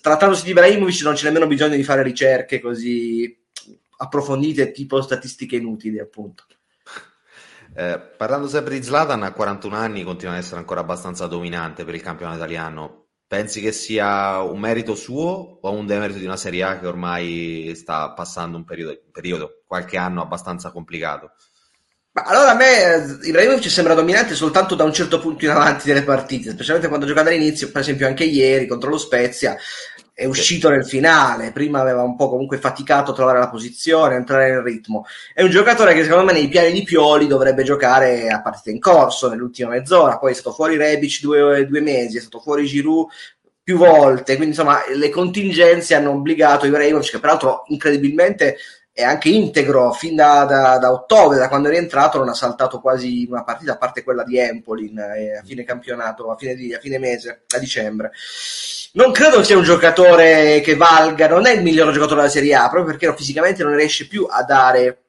trattandosi 0.00 0.42
di 0.42 0.50
Ibrahimovic 0.50 1.02
non 1.02 1.14
c'è 1.14 1.24
nemmeno 1.24 1.46
bisogno 1.46 1.76
di 1.76 1.84
fare 1.84 2.02
ricerche 2.02 2.60
così 2.60 3.42
approfondite 3.98 4.72
tipo 4.72 5.00
statistiche 5.00 5.56
inutili 5.56 6.00
appunto. 6.00 6.44
Eh, 7.76 7.98
parlando 8.16 8.48
sempre 8.48 8.78
di 8.78 8.84
Zlatan 8.84 9.22
a 9.22 9.32
41 9.32 9.74
anni 9.74 10.02
continua 10.02 10.34
ad 10.34 10.40
essere 10.40 10.58
ancora 10.58 10.80
abbastanza 10.80 11.26
dominante 11.26 11.84
per 11.84 11.94
il 11.94 12.02
campionato 12.02 12.38
italiano. 12.38 13.02
Pensi 13.26 13.60
che 13.60 13.72
sia 13.72 14.40
un 14.42 14.58
merito 14.60 14.94
suo 14.94 15.58
o 15.60 15.72
un 15.72 15.86
demerito 15.86 16.18
di 16.18 16.24
una 16.24 16.36
Serie 16.36 16.62
A 16.62 16.78
che 16.78 16.86
ormai 16.86 17.72
sta 17.74 18.12
passando 18.12 18.56
un 18.56 18.64
periodo, 18.64 19.00
periodo 19.10 19.62
qualche 19.66 19.96
anno 19.96 20.22
abbastanza 20.22 20.70
complicato 20.70 21.32
ma 22.14 22.22
allora 22.22 22.52
a 22.52 22.54
me 22.54 23.18
Ibrahimovic 23.22 23.68
sembra 23.68 23.94
dominante 23.94 24.34
soltanto 24.36 24.76
da 24.76 24.84
un 24.84 24.92
certo 24.92 25.18
punto 25.18 25.44
in 25.44 25.50
avanti 25.50 25.88
delle 25.88 26.04
partite, 26.04 26.50
specialmente 26.50 26.86
quando 26.88 27.06
gioca 27.06 27.22
dall'inizio, 27.22 27.72
per 27.72 27.80
esempio 27.80 28.06
anche 28.06 28.22
ieri 28.22 28.68
contro 28.68 28.90
lo 28.90 28.98
Spezia. 28.98 29.56
è 30.16 30.26
uscito 30.26 30.68
nel 30.70 30.86
finale, 30.86 31.50
prima 31.50 31.80
aveva 31.80 32.02
un 32.02 32.14
po' 32.14 32.28
comunque 32.28 32.58
faticato 32.58 33.10
a 33.10 33.14
trovare 33.14 33.40
la 33.40 33.48
posizione, 33.48 34.14
a 34.14 34.18
entrare 34.18 34.48
nel 34.48 34.62
ritmo. 34.62 35.04
È 35.34 35.42
un 35.42 35.50
giocatore 35.50 35.92
che 35.92 36.04
secondo 36.04 36.24
me 36.24 36.32
nei 36.32 36.46
piani 36.46 36.70
di 36.70 36.84
Pioli 36.84 37.26
dovrebbe 37.26 37.64
giocare 37.64 38.28
a 38.28 38.40
partita 38.40 38.70
in 38.70 38.78
corso 38.78 39.28
nell'ultima 39.28 39.70
mezz'ora, 39.70 40.18
poi 40.18 40.30
è 40.30 40.34
stato 40.34 40.52
fuori 40.52 40.76
Rebic 40.76 41.20
due, 41.20 41.66
due 41.66 41.80
mesi, 41.80 42.18
è 42.18 42.20
stato 42.20 42.38
fuori 42.38 42.64
Giroud 42.64 43.08
più 43.64 43.76
volte, 43.76 44.36
quindi 44.36 44.54
insomma 44.54 44.82
le 44.94 45.08
contingenze 45.10 45.96
hanno 45.96 46.10
obbligato 46.10 46.66
Ibrahimovic, 46.66 47.10
che 47.10 47.18
peraltro 47.18 47.64
incredibilmente 47.68 48.56
è 48.96 49.02
anche 49.02 49.28
integro 49.28 49.90
fin 49.90 50.14
da, 50.14 50.44
da, 50.44 50.78
da, 50.78 50.92
ottobre, 50.92 51.36
da 51.36 51.48
quando 51.48 51.66
è 51.66 51.72
rientrato, 51.72 52.18
non 52.18 52.28
ha 52.28 52.34
saltato 52.34 52.80
quasi 52.80 53.26
una 53.28 53.42
partita, 53.42 53.72
a 53.72 53.76
parte 53.76 54.04
quella 54.04 54.22
di 54.22 54.38
Empoli 54.38 54.94
eh, 54.96 55.38
a 55.38 55.42
fine 55.42 55.64
campionato, 55.64 56.30
a 56.30 56.36
fine, 56.36 56.54
di, 56.54 56.72
a 56.72 56.78
fine 56.78 57.00
mese, 57.00 57.42
a 57.48 57.58
dicembre. 57.58 58.12
Non 58.92 59.10
credo 59.10 59.42
sia 59.42 59.56
un 59.56 59.64
giocatore 59.64 60.60
che 60.60 60.76
valga, 60.76 61.26
non 61.26 61.44
è 61.44 61.50
il 61.50 61.62
miglior 61.64 61.90
giocatore 61.90 62.20
della 62.20 62.32
Serie 62.32 62.54
A, 62.54 62.68
proprio 62.68 62.84
perché 62.84 63.12
fisicamente 63.16 63.64
non 63.64 63.74
riesce 63.74 64.06
più 64.06 64.28
a 64.30 64.44
dare 64.44 65.00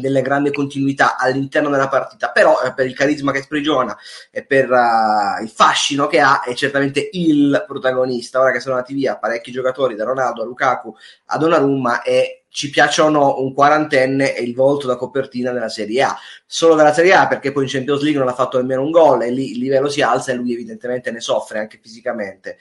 delle 0.00 0.20
grandi 0.20 0.50
continuità 0.50 1.16
all'interno 1.16 1.70
della 1.70 1.86
partita, 1.86 2.30
però 2.30 2.60
eh, 2.62 2.74
per 2.74 2.86
il 2.86 2.94
carisma 2.94 3.30
che 3.30 3.42
sprigiona 3.42 3.96
e 4.32 4.44
per 4.44 4.68
uh, 4.68 5.40
il 5.40 5.48
fascino 5.48 6.08
che 6.08 6.18
ha 6.18 6.42
è 6.42 6.52
certamente 6.54 7.10
il 7.12 7.62
protagonista. 7.64 8.40
Ora 8.40 8.50
che 8.50 8.58
sono 8.58 8.74
andati 8.74 8.92
via 8.92 9.16
parecchi 9.16 9.52
giocatori, 9.52 9.94
da 9.94 10.02
Ronaldo 10.02 10.42
a 10.42 10.46
Lukaku 10.46 10.92
a 11.26 11.38
Donnarumma 11.38 12.02
e 12.02 12.43
ci 12.54 12.70
piacciono 12.70 13.40
un 13.40 13.52
quarantenne 13.52 14.36
e 14.36 14.42
il 14.44 14.54
volto 14.54 14.86
da 14.86 14.94
copertina 14.94 15.50
della 15.50 15.68
Serie 15.68 16.02
A. 16.02 16.16
Solo 16.46 16.76
della 16.76 16.92
Serie 16.92 17.12
A 17.12 17.26
perché 17.26 17.50
poi 17.50 17.64
in 17.64 17.68
Champions 17.68 18.00
League 18.00 18.20
non 18.20 18.28
ha 18.28 18.32
fatto 18.34 18.58
nemmeno 18.58 18.82
un 18.82 18.92
gol 18.92 19.24
e 19.24 19.32
lì 19.32 19.50
il 19.50 19.58
livello 19.58 19.88
si 19.88 20.02
alza 20.02 20.30
e 20.30 20.36
lui 20.36 20.52
evidentemente 20.52 21.10
ne 21.10 21.18
soffre 21.18 21.58
anche 21.58 21.80
fisicamente. 21.82 22.56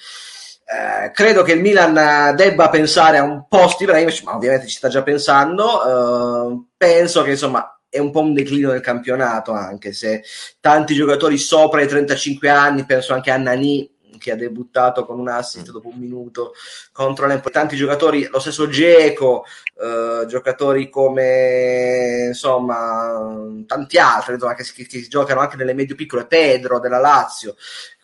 Eh, 0.65 1.12
credo 1.12 1.43
che 1.43 1.51
il 1.51 1.62
Milan 1.62 2.35
debba 2.35 2.69
pensare 2.69 3.19
a 3.19 3.23
un 3.23 3.45
post 3.47 3.81
Ibrahimovic, 3.81 4.23
ma 4.23 4.35
ovviamente 4.35 4.65
ci 4.65 4.77
sta 4.77 4.88
già 4.88 5.03
pensando. 5.03 6.50
Eh, 6.50 6.63
penso 6.75 7.21
che 7.21 7.29
insomma 7.29 7.79
è 7.88 8.00
un 8.00 8.09
po' 8.09 8.21
un 8.21 8.33
declino 8.33 8.71
del 8.71 8.81
campionato, 8.81 9.51
anche 9.51 9.93
se 9.93 10.23
tanti 10.59 10.95
giocatori 10.95 11.38
sopra 11.38 11.83
i 11.83 11.88
35 11.88 12.50
anni, 12.50 12.85
penso 12.85 13.13
anche 13.13 13.29
a 13.29 13.38
Nani 13.38 13.92
che 14.17 14.32
ha 14.32 14.36
debuttato 14.36 15.05
con 15.05 15.20
un 15.20 15.27
assist 15.27 15.72
dopo 15.72 15.89
un 15.89 16.00
minuto 16.00 16.53
contro 16.91 17.27
l'Empoli. 17.27 17.53
Tanti 17.53 17.75
giocatori, 17.75 18.27
lo 18.29 18.39
stesso 18.39 18.67
Geco, 18.67 19.46
eh, 19.79 20.25
giocatori 20.27 20.89
come 20.89 22.25
insomma 22.27 23.36
tanti 23.65 23.98
altri 23.98 24.34
insomma, 24.34 24.55
che, 24.55 24.63
che, 24.63 24.86
che 24.86 25.08
giocano 25.08 25.39
anche 25.41 25.55
nelle 25.55 25.74
medio 25.74 25.96
piccole, 25.96 26.25
Pedro 26.25 26.79
della 26.79 27.00
Lazio, 27.00 27.55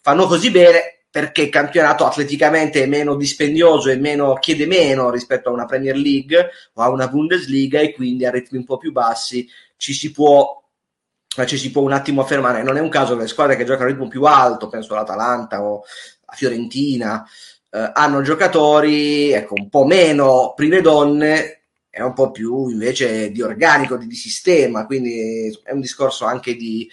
fanno 0.02 0.26
così 0.28 0.52
bene 0.52 1.00
perché 1.12 1.42
il 1.44 1.50
campionato 1.50 2.06
atleticamente 2.06 2.84
è 2.84 2.86
meno 2.86 3.16
dispendioso 3.16 3.90
e 3.90 3.96
meno, 3.96 4.36
chiede 4.36 4.68
meno 4.68 5.10
rispetto 5.10 5.50
a 5.50 5.54
una 5.54 5.66
Premier 5.66 5.96
League 5.96 6.52
o 6.74 6.82
a 6.82 6.90
una 6.90 7.08
Bundesliga 7.08 7.80
e 7.80 7.94
quindi 7.94 8.26
a 8.26 8.32
ritmi 8.32 8.60
un 8.60 8.66
po' 8.66 8.78
più 8.78 8.92
bassi 8.92 9.50
ci 9.76 9.94
si 9.94 10.12
può 10.12 10.59
ci 11.46 11.58
si 11.58 11.72
può 11.72 11.82
un 11.82 11.94
attimo 11.94 12.22
affermare. 12.22 12.64
Non 12.64 12.78
è 12.78 12.82
un 12.82 12.90
caso 12.90 13.16
che 13.16 13.22
le 13.22 13.28
squadre 13.28 13.56
che 13.56 13.66
giocano 13.66 13.86
a 13.86 13.92
ritmo 13.92 14.08
più 14.08 14.24
alto, 14.24 14.68
penso 14.68 14.94
all'Atalanta 14.94 15.64
o 15.64 15.84
a 16.26 16.36
Fiorentina, 16.36 17.26
eh, 17.72 17.92
hanno 17.94 18.22
giocatori 18.22 19.32
ecco, 19.32 19.54
un 19.56 19.70
po' 19.70 19.86
meno 19.86 20.54
prime 20.56 20.82
donne 20.82 21.62
e 21.90 22.04
un 22.04 22.14
po' 22.14 22.32
più 22.32 22.70
invece 22.70 23.32
di 23.32 23.42
organico, 23.42 23.98
di, 23.98 24.08
di 24.08 24.16
sistema. 24.16 24.86
Quindi 24.86 25.58
è 25.64 25.72
un 25.72 25.82
discorso 25.82 26.26
anche 26.26 26.56
di, 26.56 26.90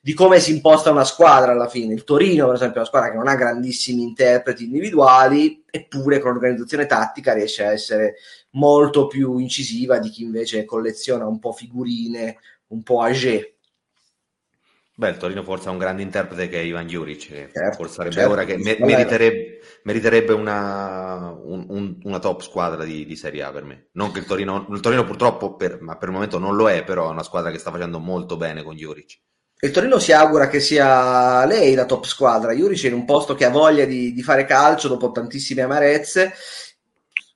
di 0.00 0.14
come 0.14 0.38
si 0.38 0.52
imposta 0.52 0.90
una 0.90 1.04
squadra 1.04 1.52
alla 1.52 1.68
fine. 1.68 1.94
Il 1.94 2.04
Torino, 2.04 2.46
per 2.46 2.54
esempio, 2.54 2.76
è 2.76 2.78
una 2.78 2.86
squadra 2.86 3.10
che 3.10 3.16
non 3.16 3.28
ha 3.28 3.34
grandissimi 3.34 4.02
interpreti 4.02 4.64
individuali, 4.64 5.64
eppure 5.68 6.20
con 6.20 6.32
l'organizzazione 6.32 6.86
tattica 6.86 7.32
riesce 7.34 7.64
a 7.64 7.72
essere 7.72 8.14
molto 8.50 9.06
più 9.06 9.38
incisiva 9.38 9.98
di 9.98 10.08
chi 10.10 10.22
invece 10.22 10.64
colleziona 10.64 11.26
un 11.26 11.38
po' 11.38 11.52
figurine, 11.52 12.38
un 12.68 12.82
po' 12.82 13.02
age. 13.02 13.55
Beh, 14.98 15.10
il 15.10 15.18
Torino 15.18 15.42
forse 15.42 15.68
ha 15.68 15.72
un 15.72 15.76
grande 15.76 16.00
interprete 16.00 16.48
che 16.48 16.58
è 16.58 16.64
Ivan 16.64 16.86
Juric, 16.86 17.28
che 17.28 17.50
certo, 17.52 17.76
forse 17.76 17.96
sarebbe 17.96 18.14
certo. 18.14 18.30
ora 18.30 18.44
che 18.44 18.56
me- 18.56 18.78
meriterebbe, 18.80 19.60
meriterebbe 19.82 20.32
una, 20.32 21.36
un, 21.38 21.66
un, 21.68 21.98
una, 22.04 22.18
top 22.18 22.40
squadra 22.40 22.82
di, 22.82 23.04
di, 23.04 23.14
Serie 23.14 23.42
A 23.42 23.52
per 23.52 23.64
me. 23.64 23.88
Non 23.92 24.10
che 24.10 24.20
il 24.20 24.24
Torino, 24.24 24.66
il 24.70 24.80
Torino 24.80 25.04
purtroppo, 25.04 25.54
per, 25.54 25.82
ma 25.82 25.98
per 25.98 26.08
il 26.08 26.14
momento 26.14 26.38
non 26.38 26.56
lo 26.56 26.70
è, 26.70 26.82
però 26.82 27.08
è 27.08 27.12
una 27.12 27.22
squadra 27.22 27.50
che 27.50 27.58
sta 27.58 27.70
facendo 27.70 27.98
molto 27.98 28.38
bene 28.38 28.62
con 28.62 28.74
Juric. 28.74 29.20
Il 29.60 29.70
Torino 29.70 29.98
si 29.98 30.12
augura 30.12 30.48
che 30.48 30.60
sia 30.60 31.44
lei 31.44 31.74
la 31.74 31.84
top 31.84 32.06
squadra. 32.06 32.54
Juric 32.54 32.84
è 32.84 32.86
in 32.86 32.94
un 32.94 33.04
posto 33.04 33.34
che 33.34 33.44
ha 33.44 33.50
voglia 33.50 33.84
di, 33.84 34.14
di 34.14 34.22
fare 34.22 34.46
calcio 34.46 34.88
dopo 34.88 35.12
tantissime 35.12 35.60
amarezze. 35.60 36.32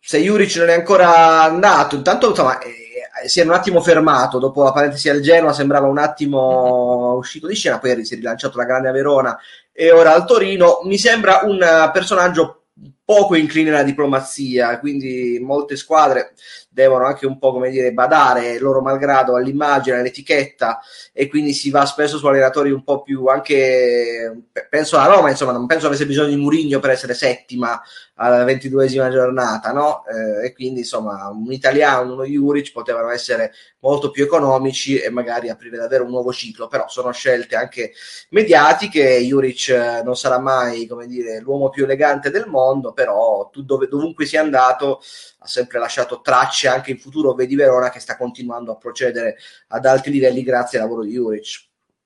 Se 0.01 0.19
Juric 0.19 0.57
non 0.57 0.71
è 0.71 0.75
ancora 0.75 1.43
andato, 1.43 1.95
intanto 1.95 2.31
insomma, 2.31 2.59
eh, 2.59 2.90
si 3.27 3.41
è 3.41 3.45
un 3.45 3.53
attimo 3.53 3.81
fermato 3.81 4.39
dopo 4.39 4.63
la 4.63 4.73
parentesi 4.73 5.09
al 5.09 5.21
Genoa, 5.21 5.53
sembrava 5.53 5.87
un 5.87 5.99
attimo 5.99 7.15
uscito 7.15 7.47
di 7.47 7.55
scena, 7.55 7.79
poi 7.79 8.05
si 8.05 8.15
è 8.15 8.17
rilanciato 8.17 8.57
la 8.59 8.65
grande 8.65 8.89
a 8.89 8.93
Verona 8.93 9.39
e 9.73 9.91
ora 9.91 10.15
al 10.15 10.25
Torino. 10.25 10.81
Mi 10.85 10.99
sembra 10.99 11.41
un 11.45 11.91
personaggio 11.93 12.65
poco 13.05 13.35
incline 13.35 13.71
alla 13.71 13.83
diplomazia, 13.83 14.79
quindi 14.79 15.39
molte 15.43 15.77
squadre 15.77 16.35
devono 16.73 17.05
anche 17.05 17.27
un 17.27 17.39
po' 17.39 17.53
come 17.53 17.69
dire 17.69 17.93
badare 17.93 18.59
loro 18.61 18.81
malgrado 18.81 19.35
all'immagine, 19.35 19.99
all'etichetta 19.99 20.81
e 21.13 21.29
quindi 21.29 21.53
si 21.53 21.71
va 21.71 21.85
spesso 21.85 22.17
su 22.17 22.27
allenatori 22.29 22.71
un 22.71 22.85
po' 22.85 23.03
più 23.03 23.27
anche 23.27 24.45
penso 24.69 24.97
a 24.97 25.07
Roma, 25.07 25.31
insomma, 25.31 25.53
non 25.53 25.67
penso 25.67 25.87
avesse 25.89 26.07
bisogno 26.07 26.29
di 26.29 26.37
Murigno 26.37 26.79
per 26.79 26.91
essere 26.91 27.15
settima 27.15 27.81
alla 28.15 28.45
ventiduesima 28.45 29.11
giornata, 29.11 29.73
no? 29.73 30.05
Eh, 30.07 30.47
e 30.47 30.53
quindi 30.53 30.81
insomma 30.81 31.29
un 31.29 31.51
italiano, 31.53 32.13
uno 32.13 32.25
Juric 32.25 32.71
potevano 32.71 33.11
essere 33.11 33.53
molto 33.81 34.11
più 34.11 34.25
economici 34.25 34.99
e 34.99 35.09
magari 35.11 35.49
aprire 35.49 35.79
davvero 35.79 36.05
un 36.05 36.11
nuovo 36.11 36.33
ciclo, 36.33 36.69
però 36.69 36.87
sono 36.87 37.13
scelte 37.13 37.57
anche 37.57 37.93
mediatiche, 38.29 39.19
Juric 39.21 39.69
eh, 39.71 40.03
non 40.05 40.17
sarà 40.17 40.39
mai 40.39 40.87
come 40.87 41.07
dire 41.07 41.41
l'uomo 41.41 41.71
più 41.71 41.85
elegante 41.85 42.31
del 42.31 42.47
mondo, 42.47 42.93
però 42.93 43.49
tu 43.51 43.63
dove, 43.63 43.89
dovunque 43.89 44.27
sia 44.27 44.43
andato 44.43 45.01
ha 45.43 45.47
sempre 45.47 45.79
lasciato 45.79 46.21
tracce 46.21 46.69
anche 46.69 46.91
in 46.91 46.99
futuro, 46.99 47.33
vedi 47.35 47.55
Verona 47.55 47.91
che 47.91 47.99
sta 47.99 48.17
continuando 48.17 48.73
a 48.73 48.77
procedere 48.77 49.37
ad 49.69 49.87
alti 49.87 50.11
livelli 50.11 50.43
grazie 50.43 50.79
al 50.79 50.85
lavoro 50.85 51.03
di 51.03 51.13
Juric. 51.13 51.65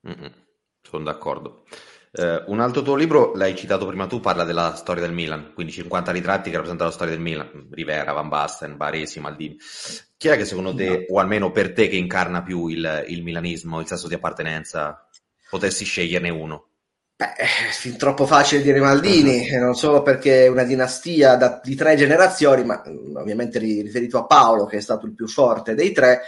Mm-hmm. 0.09 0.33
Sono 0.83 1.05
d'accordo. 1.05 1.64
Uh, 2.12 2.45
un 2.47 2.61
altro 2.61 2.83
tuo 2.83 2.95
libro, 2.95 3.33
l'hai 3.35 3.57
citato 3.57 3.87
prima 3.87 4.07
tu, 4.07 4.21
parla 4.21 4.45
della 4.45 4.76
storia 4.76 5.03
del 5.03 5.12
Milan, 5.12 5.50
quindi 5.53 5.73
50 5.73 6.12
ritratti 6.12 6.49
che 6.49 6.55
rappresentano 6.55 6.91
la 6.91 6.95
storia 6.95 7.14
del 7.14 7.23
Milan, 7.23 7.69
Rivera, 7.73 8.12
Van 8.12 8.29
Basten, 8.29 8.76
Baresi, 8.76 9.19
Maldini. 9.19 9.57
Chi 10.17 10.29
è 10.29 10.37
che 10.37 10.45
secondo 10.45 10.73
te, 10.73 11.07
o 11.11 11.19
almeno 11.19 11.50
per 11.50 11.73
te 11.73 11.88
che 11.88 11.97
incarna 11.97 12.45
più 12.45 12.69
il, 12.69 13.05
il 13.09 13.25
milanismo, 13.25 13.81
il 13.81 13.88
senso 13.88 14.07
di 14.07 14.14
appartenenza, 14.14 15.09
potessi 15.50 15.85
sceglierne 15.85 16.31
uno? 16.31 16.74
Beh, 17.16 17.35
è 17.35 17.47
fin 17.71 17.97
troppo 17.97 18.26
facile 18.26 18.62
dire 18.62 18.80
Maldini, 18.80 19.49
uh-huh. 19.49 19.59
non 19.62 19.76
solo 19.76 20.02
perché 20.02 20.47
è 20.47 20.49
una 20.49 20.64
dinastia 20.64 21.37
da, 21.37 21.61
di 21.62 21.76
tre 21.76 21.94
generazioni, 21.94 22.64
ma 22.64 22.83
mm, 22.87 23.16
ovviamente 23.16 23.59
riferito 23.61 24.18
a 24.18 24.26
Paolo, 24.26 24.66
che 24.66 24.78
è 24.78 24.80
stato 24.80 25.06
il 25.06 25.14
più 25.14 25.28
forte 25.28 25.75
dei 25.75 25.92
tre, 25.92 26.23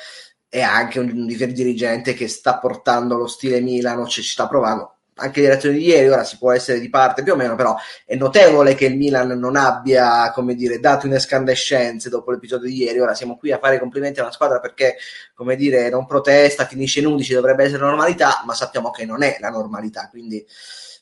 è 0.49 0.61
anche 0.63 1.01
un, 1.01 1.11
un 1.11 1.27
dirigente 1.27 2.15
che 2.15 2.29
sta 2.29 2.59
portando 2.59 3.17
lo 3.17 3.27
stile 3.27 3.61
Milano, 3.61 4.07
ci 4.07 4.23
sta 4.23 4.47
provando 4.47 4.96
anche 5.19 5.41
le 5.41 5.49
reazioni 5.49 5.79
di 5.79 5.85
ieri, 5.87 6.09
ora 6.09 6.25
si 6.25 6.37
può 6.37 6.53
essere 6.53 6.79
di 6.79 6.91
parte 6.91 7.23
più 7.23 7.33
o 7.33 7.37
meno, 7.37 7.55
però 7.55 7.75
è 8.05 8.15
notevole 8.17 8.75
che 8.75 8.87
il 8.87 8.97
Milan 8.97 9.29
non 9.39 9.57
abbia, 9.57 10.31
come 10.33 10.55
dire, 10.55 10.79
dato 10.79 11.07
in 11.07 11.15
escandescenze 11.15 12.11
dopo 12.11 12.31
l'episodio 12.31 12.69
di 12.69 12.77
ieri. 12.83 13.01
Ora 13.01 13.15
siamo 13.15 13.37
qui 13.37 13.51
a 13.53 13.59
fare 13.59 13.79
complimenti 13.79 14.21
alla 14.21 14.31
squadra 14.31 14.61
perché, 14.61 14.97
come 15.35 15.57
dire, 15.57 15.89
non 15.89 16.07
protesta, 16.07 16.67
finisce 16.67 17.01
in 17.01 17.07
11, 17.07 17.35
dovrebbe 17.35 17.65
essere 17.65 17.83
normalità, 17.83 18.43
ma 18.45 18.55
sappiamo 18.55 18.91
che 18.91 19.07
non 19.07 19.23
è 19.23 19.39
la 19.41 19.51
normalità, 19.51 20.09
quindi 20.11 20.45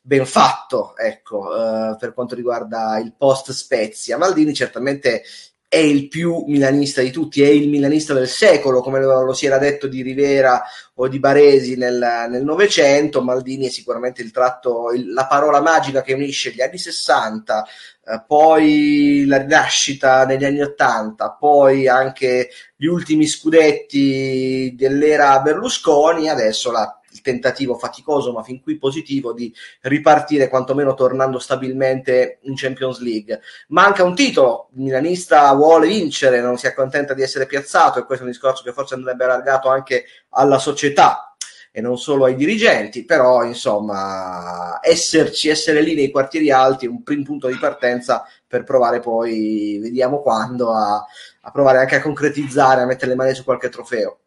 ben 0.07 0.27
fatto, 0.27 0.95
ecco, 0.97 1.49
uh, 1.49 1.97
per 1.97 2.13
quanto 2.13 2.35
riguarda 2.35 2.99
il 2.99 3.15
post 3.17 3.51
Spezia. 3.53 4.19
Maldini 4.19 4.53
certamente 4.53 5.23
è 5.69 5.79
il 5.79 6.09
più 6.09 6.45
milanista 6.47 7.01
di 7.01 7.11
tutti, 7.11 7.43
è 7.43 7.49
il 7.49 7.69
milanista 7.69 8.15
del 8.15 8.29
secolo, 8.29 8.81
come 8.81 9.01
lo, 9.01 9.33
si 9.33 9.47
era 9.47 9.59
detto 9.59 9.89
di 9.89 10.03
Rivera 10.03 10.63
o 10.95 11.09
di 11.09 11.19
Baresi 11.19 11.77
nel 11.77 12.43
Novecento. 12.45 13.23
Maldini 13.23 13.67
è 13.67 13.71
sicuramente 13.71 14.23
il 14.23 14.31
tratto, 14.31 14.93
il, 14.93 15.13
la 15.13 15.27
parola 15.27 15.61
magica 15.61 16.03
che 16.03 16.13
unisce 16.13 16.53
gli 16.53 16.63
anni 16.63 16.79
60, 16.79 17.67
eh, 18.07 18.23
poi 18.27 19.25
la 19.27 19.39
rinascita 19.39 20.25
negli 20.25 20.45
anni 20.45 20.63
80, 20.63 21.37
poi 21.41 21.89
anche 21.89 22.51
gli 22.77 22.87
ultimi 22.87 23.27
scudetti 23.27 24.75
dell'era 24.77 25.41
Berlusconi, 25.41 26.29
adesso 26.29 26.71
la 26.71 27.01
tentativo 27.25 27.77
faticoso 27.77 28.33
ma 28.33 28.43
fin 28.43 28.61
qui 28.61 28.77
positivo 28.77 29.33
di 29.33 29.53
ripartire 29.81 30.49
quantomeno 30.49 30.93
tornando 30.93 31.39
stabilmente 31.39 32.39
in 32.43 32.55
Champions 32.55 33.01
League. 33.01 33.41
Manca 33.69 34.05
un 34.05 34.15
titolo, 34.15 34.69
il 34.75 34.83
milanista 34.83 35.51
vuole 35.55 35.89
vincere, 35.89 36.43
non 36.43 36.59
si 36.59 36.67
accontenta 36.67 37.15
di 37.15 37.23
essere 37.23 37.47
piazzato 37.47 37.99
e 37.99 38.05
questo 38.05 38.25
è 38.25 38.27
un 38.27 38.33
discorso 38.33 38.63
che 38.63 38.73
forse 38.73 38.95
andrebbe 38.95 39.25
allargato 39.25 39.71
anche 39.71 40.05
alla 40.31 40.59
società 40.59 41.35
e 41.77 41.81
non 41.81 41.99
solo 41.99 42.27
ai 42.27 42.37
dirigenti, 42.37 43.05
però 43.05 43.43
insomma 43.43 44.79
esserci, 44.83 45.49
essere 45.49 45.81
lì 45.81 45.95
nei 45.95 46.11
quartieri 46.11 46.51
alti 46.53 46.85
è 46.85 46.89
un 46.89 47.03
primo 47.03 47.25
punto 47.25 47.49
di 47.49 47.57
partenza 47.57 48.25
per 48.47 48.63
provare 48.63 49.01
poi, 49.01 49.79
vediamo 49.81 50.21
quando, 50.21 50.73
a, 50.73 51.05
a 51.41 51.51
provare 51.51 51.79
anche 51.79 51.97
a 51.97 52.03
concretizzare, 52.03 52.83
a 52.83 52.87
mettere 52.87 53.11
le 53.11 53.17
mani 53.17 53.35
su 53.35 53.43
qualche 53.43 53.71
trofeo. 53.71 54.19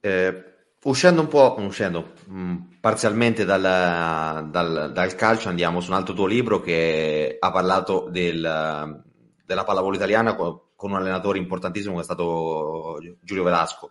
Eh, 0.00 0.49
uscendo 0.84 1.20
un 1.20 1.28
po', 1.28 1.56
uscendo 1.58 2.12
mh, 2.26 2.40
mm, 2.40 2.56
parzialmente 2.80 3.44
dal, 3.44 4.48
dal, 4.50 4.92
dal, 4.92 5.14
calcio, 5.14 5.48
andiamo 5.48 5.80
su 5.80 5.90
un 5.90 5.96
altro 5.96 6.14
tuo 6.14 6.26
libro 6.26 6.60
che 6.60 7.36
ha 7.38 7.50
parlato 7.50 8.08
del, 8.10 9.02
della 9.44 9.64
pallavolo 9.64 9.96
italiana 9.96 10.34
con, 10.34 10.60
con 10.74 10.92
un 10.92 10.96
allenatore 10.96 11.38
importantissimo 11.38 11.96
che 11.96 12.00
è 12.00 12.04
stato 12.04 12.98
Giulio 13.20 13.44
Velasco. 13.44 13.90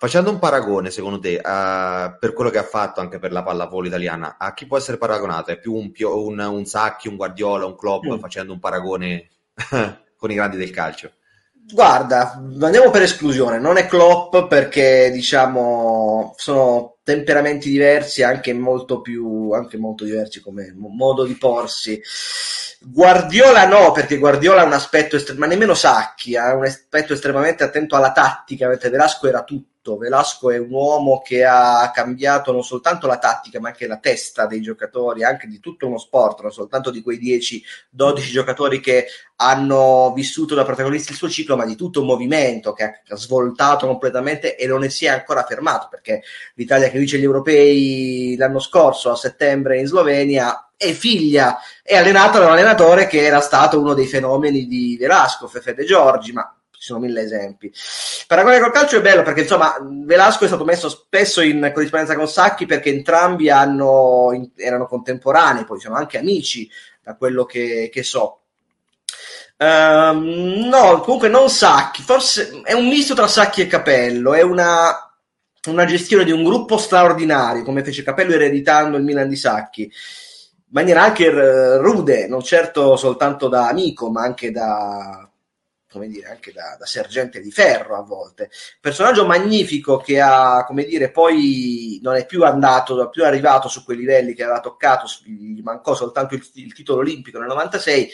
Facendo 0.00 0.30
un 0.30 0.38
paragone, 0.38 0.90
secondo 0.90 1.18
te, 1.18 1.40
uh, 1.42 2.18
per 2.20 2.32
quello 2.32 2.50
che 2.50 2.58
ha 2.58 2.62
fatto 2.62 3.00
anche 3.00 3.18
per 3.18 3.32
la 3.32 3.42
pallavolo 3.42 3.88
italiana, 3.88 4.36
a 4.38 4.54
chi 4.54 4.64
può 4.64 4.76
essere 4.76 4.96
paragonato? 4.96 5.50
È 5.50 5.58
più 5.58 5.74
un, 5.74 5.90
un, 5.98 6.38
un 6.38 6.64
Sacchi, 6.66 7.08
un 7.08 7.16
Guardiola, 7.16 7.66
un 7.66 7.74
Klopp, 7.74 8.04
mm. 8.04 8.18
facendo 8.18 8.52
un 8.52 8.60
paragone 8.60 9.28
con 10.16 10.30
i 10.30 10.34
grandi 10.34 10.56
del 10.56 10.70
calcio? 10.70 11.10
Guarda, 11.70 12.32
andiamo 12.32 12.90
per 12.90 13.02
esclusione, 13.02 13.58
non 13.58 13.76
è 13.76 13.86
Klopp 13.86 14.46
perché 14.48 15.10
diciamo 15.12 16.34
sono 16.38 16.96
temperamenti 17.02 17.68
diversi, 17.68 18.22
anche 18.22 18.54
molto 18.54 19.02
più 19.02 19.50
anche 19.52 19.76
molto 19.76 20.04
diversi 20.04 20.40
come 20.40 20.72
modo 20.74 21.24
di 21.24 21.34
porsi. 21.34 22.00
Guardiola 22.80 23.66
no, 23.66 23.92
perché 23.92 24.16
Guardiola 24.16 24.62
ha 24.62 24.64
un 24.64 24.72
aspetto 24.72 25.16
estremamente, 25.16 25.40
ma 25.40 25.46
nemmeno 25.46 25.74
Sacchi, 25.74 26.36
ha 26.36 26.54
un 26.54 26.64
aspetto 26.64 27.12
estremamente 27.12 27.64
attento 27.64 27.96
alla 27.96 28.12
tattica, 28.12 28.66
mentre 28.66 28.88
Velasco 28.88 29.28
era 29.28 29.42
tutto 29.42 29.77
tutto. 29.88 29.96
Velasco 29.96 30.50
è 30.50 30.58
un 30.58 30.70
uomo 30.70 31.22
che 31.24 31.44
ha 31.44 31.90
cambiato 31.92 32.52
non 32.52 32.62
soltanto 32.62 33.06
la 33.06 33.18
tattica, 33.18 33.60
ma 33.60 33.68
anche 33.68 33.86
la 33.86 33.96
testa 33.96 34.46
dei 34.46 34.60
giocatori, 34.60 35.24
anche 35.24 35.46
di 35.46 35.60
tutto 35.60 35.86
uno 35.86 35.98
sport, 35.98 36.42
non 36.42 36.52
soltanto 36.52 36.90
di 36.90 37.00
quei 37.00 37.18
10-12 37.18 38.30
giocatori 38.30 38.80
che 38.80 39.06
hanno 39.36 40.12
vissuto 40.14 40.54
da 40.54 40.64
protagonisti 40.64 41.12
il 41.12 41.16
suo 41.16 41.28
ciclo, 41.28 41.56
ma 41.56 41.64
di 41.64 41.76
tutto 41.76 42.00
un 42.00 42.06
movimento 42.06 42.72
che 42.72 42.84
ha 42.84 43.16
svoltato 43.16 43.86
completamente 43.86 44.56
e 44.56 44.66
non 44.66 44.80
ne 44.80 44.90
si 44.90 45.06
è 45.06 45.08
ancora 45.08 45.44
fermato, 45.44 45.88
perché 45.88 46.22
l'Italia 46.54 46.90
che 46.90 46.98
vince 46.98 47.18
gli 47.18 47.24
europei 47.24 48.36
l'anno 48.36 48.58
scorso 48.58 49.10
a 49.10 49.16
settembre 49.16 49.78
in 49.78 49.86
Slovenia 49.86 50.70
è 50.76 50.92
figlia, 50.92 51.58
è 51.82 51.96
allenata 51.96 52.38
da 52.38 52.46
un 52.46 52.52
allenatore 52.52 53.08
che 53.08 53.24
era 53.24 53.40
stato 53.40 53.80
uno 53.80 53.94
dei 53.94 54.06
fenomeni 54.06 54.66
di 54.66 54.96
Velasco, 54.98 55.48
Fefe 55.48 55.74
De 55.74 55.84
Giorgi, 55.84 56.32
ma 56.32 56.57
ci 56.78 56.86
sono 56.86 57.00
mille 57.00 57.22
esempi. 57.22 57.72
Paragone 58.26 58.60
col 58.60 58.70
calcio 58.70 58.96
è 58.96 59.00
bello 59.00 59.22
perché 59.22 59.42
insomma 59.42 59.76
Velasco 59.82 60.44
è 60.44 60.46
stato 60.46 60.64
messo 60.64 60.88
spesso 60.88 61.40
in 61.40 61.70
corrispondenza 61.74 62.14
con 62.14 62.28
Sacchi 62.28 62.66
perché 62.66 62.90
entrambi 62.90 63.50
hanno, 63.50 64.50
erano 64.56 64.86
contemporanei, 64.86 65.64
poi 65.64 65.80
sono 65.80 65.96
anche 65.96 66.18
amici 66.18 66.70
da 67.02 67.16
quello 67.16 67.44
che, 67.44 67.90
che 67.92 68.02
so. 68.02 68.42
Um, 69.56 70.68
no, 70.68 71.00
comunque 71.00 71.28
non 71.28 71.50
Sacchi, 71.50 72.02
forse 72.02 72.60
è 72.62 72.74
un 72.74 72.86
misto 72.86 73.14
tra 73.14 73.26
Sacchi 73.26 73.62
e 73.62 73.66
Capello, 73.66 74.32
è 74.34 74.42
una, 74.42 75.12
una 75.66 75.84
gestione 75.84 76.22
di 76.22 76.30
un 76.30 76.44
gruppo 76.44 76.78
straordinario 76.78 77.64
come 77.64 77.82
fece 77.82 78.04
Capello 78.04 78.34
ereditando 78.34 78.96
il 78.96 79.02
Milan 79.02 79.28
di 79.28 79.36
Sacchi 79.36 79.82
in 79.82 80.74
maniera 80.74 81.02
anche 81.02 81.28
rude, 81.78 82.28
non 82.28 82.42
certo 82.42 82.94
soltanto 82.96 83.48
da 83.48 83.68
amico, 83.68 84.10
ma 84.10 84.22
anche 84.22 84.50
da 84.50 85.27
come 85.98 86.08
dire, 86.08 86.28
anche 86.28 86.52
da, 86.52 86.76
da, 86.78 86.86
sergente 86.86 87.40
di 87.40 87.50
ferro 87.50 87.96
a 87.96 88.02
volte. 88.02 88.50
Personaggio 88.80 89.26
magnifico 89.26 89.98
che 89.98 90.20
ha, 90.20 90.64
come 90.64 90.84
dire, 90.84 91.10
poi 91.10 91.98
non 92.00 92.14
è 92.14 92.24
più 92.24 92.44
andato, 92.44 92.94
non 92.94 93.06
è 93.06 93.10
più 93.10 93.24
arrivato 93.24 93.68
su 93.68 93.84
quei 93.84 93.96
livelli 93.96 94.34
che 94.34 94.44
aveva 94.44 94.60
toccato, 94.60 95.06
gli 95.24 95.60
mancò 95.60 95.94
soltanto 95.94 96.34
il, 96.34 96.48
il 96.54 96.72
titolo 96.72 97.00
olimpico 97.00 97.38
nel 97.38 97.48
96 97.48 98.10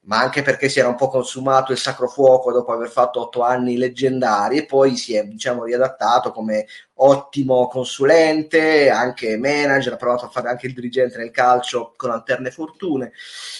ma 0.00 0.20
anche 0.20 0.42
perché 0.42 0.68
si 0.70 0.78
era 0.78 0.88
un 0.88 0.94
po' 0.94 1.08
consumato 1.08 1.72
il 1.72 1.78
sacro 1.78 2.08
fuoco 2.08 2.50
dopo 2.50 2.72
aver 2.72 2.88
fatto 2.88 3.20
otto 3.20 3.42
anni 3.42 3.76
leggendari 3.76 4.56
e 4.56 4.64
poi 4.64 4.96
si 4.96 5.14
è 5.14 5.24
diciamo 5.24 5.64
riadattato 5.64 6.30
come 6.30 6.66
ottimo 7.00 7.68
consulente, 7.68 8.90
anche 8.90 9.36
manager, 9.36 9.92
ha 9.92 9.96
provato 9.96 10.24
a 10.24 10.28
fare 10.28 10.48
anche 10.48 10.66
il 10.66 10.74
dirigente 10.74 11.18
nel 11.18 11.30
calcio 11.30 11.94
con 11.96 12.10
alterne 12.10 12.50
fortune. 12.50 13.12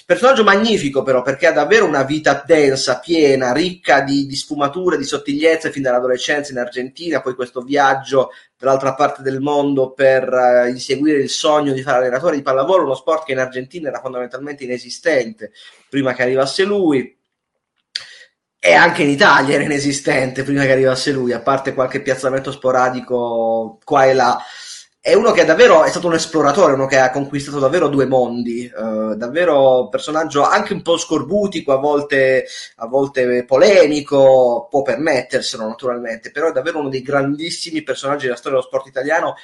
Personaggio 0.06 0.44
magnifico 0.44 1.02
però 1.02 1.22
perché 1.22 1.46
ha 1.46 1.52
davvero 1.52 1.84
una 1.84 2.02
vita 2.02 2.42
densa, 2.44 2.98
piena, 2.98 3.52
ricca 3.52 4.00
di, 4.00 4.26
di 4.26 4.36
sfumature, 4.36 4.96
di 4.96 5.04
sottigliezze 5.04 5.70
fin 5.70 5.82
dall'adolescenza 5.82 6.52
in 6.52 6.58
Argentina, 6.58 7.20
poi 7.20 7.34
questo 7.34 7.60
viaggio 7.60 8.30
dall'altra 8.58 8.94
parte 8.94 9.22
del 9.22 9.40
mondo 9.40 9.92
per 9.92 10.28
uh, 10.28 10.68
inseguire 10.68 11.20
il 11.20 11.28
sogno 11.28 11.72
di 11.72 11.82
fare 11.82 11.98
allenatore 11.98 12.36
di 12.36 12.42
pallavolo, 12.42 12.84
uno 12.84 12.94
sport 12.94 13.24
che 13.24 13.32
in 13.32 13.38
Argentina 13.38 13.88
era 13.88 14.00
fondamentalmente 14.00 14.64
inesistente 14.64 15.52
prima 15.88 16.12
che 16.12 16.22
arrivasse 16.22 16.64
lui 16.64 17.17
e 18.60 18.74
anche 18.74 19.02
in 19.02 19.10
Italia 19.10 19.54
era 19.54 19.64
inesistente 19.64 20.42
prima 20.42 20.64
che 20.64 20.72
arrivasse 20.72 21.12
lui, 21.12 21.32
a 21.32 21.40
parte 21.40 21.74
qualche 21.74 22.02
piazzamento 22.02 22.50
sporadico 22.50 23.78
qua 23.84 24.06
e 24.06 24.14
là. 24.14 24.38
È 25.00 25.14
uno 25.14 25.30
che 25.30 25.42
è 25.42 25.44
davvero 25.44 25.84
è 25.84 25.90
stato 25.90 26.08
un 26.08 26.14
esploratore, 26.14 26.72
uno 26.72 26.86
che 26.86 26.98
ha 26.98 27.10
conquistato 27.10 27.60
davvero 27.60 27.88
due 27.88 28.06
mondi, 28.06 28.64
eh, 28.64 29.14
davvero 29.16 29.88
personaggio 29.88 30.42
anche 30.42 30.72
un 30.72 30.82
po' 30.82 30.98
scorbutico, 30.98 31.72
a 31.72 31.76
volte, 31.78 32.46
a 32.76 32.86
volte 32.86 33.44
polemico, 33.44 34.66
può 34.68 34.82
permetterselo 34.82 35.66
naturalmente, 35.66 36.30
però 36.30 36.48
è 36.48 36.52
davvero 36.52 36.80
uno 36.80 36.88
dei 36.88 37.00
grandissimi 37.02 37.82
personaggi 37.82 38.24
della 38.24 38.36
storia 38.36 38.58
dello 38.58 38.68
sport 38.68 38.88
italiano 38.88 39.34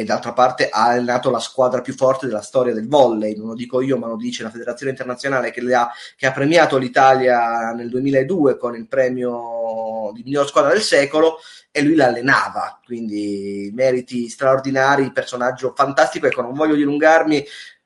e 0.00 0.04
d'altra 0.04 0.32
parte 0.32 0.70
ha 0.70 0.86
allenato 0.86 1.30
la 1.30 1.38
squadra 1.38 1.82
più 1.82 1.92
forte 1.94 2.26
della 2.26 2.40
storia 2.40 2.72
del 2.72 2.88
volley, 2.88 3.36
non 3.36 3.48
lo 3.48 3.54
dico 3.54 3.82
io 3.82 3.98
ma 3.98 4.06
lo 4.06 4.16
dice 4.16 4.42
la 4.42 4.50
federazione 4.50 4.92
internazionale 4.92 5.50
che, 5.50 5.60
ha, 5.74 5.90
che 6.16 6.26
ha 6.26 6.32
premiato 6.32 6.78
l'Italia 6.78 7.72
nel 7.72 7.90
2002 7.90 8.56
con 8.56 8.74
il 8.74 8.88
premio 8.88 10.10
di 10.14 10.22
miglior 10.24 10.48
squadra 10.48 10.72
del 10.72 10.80
secolo 10.80 11.36
e 11.70 11.82
lui 11.82 11.96
l'allenava, 11.96 12.80
quindi 12.82 13.70
meriti 13.74 14.30
straordinari, 14.30 15.12
personaggio 15.12 15.74
fantastico, 15.76 16.26
ecco 16.26 16.40
non 16.40 16.54
voglio 16.54 16.76
dilungarmi 16.76 17.44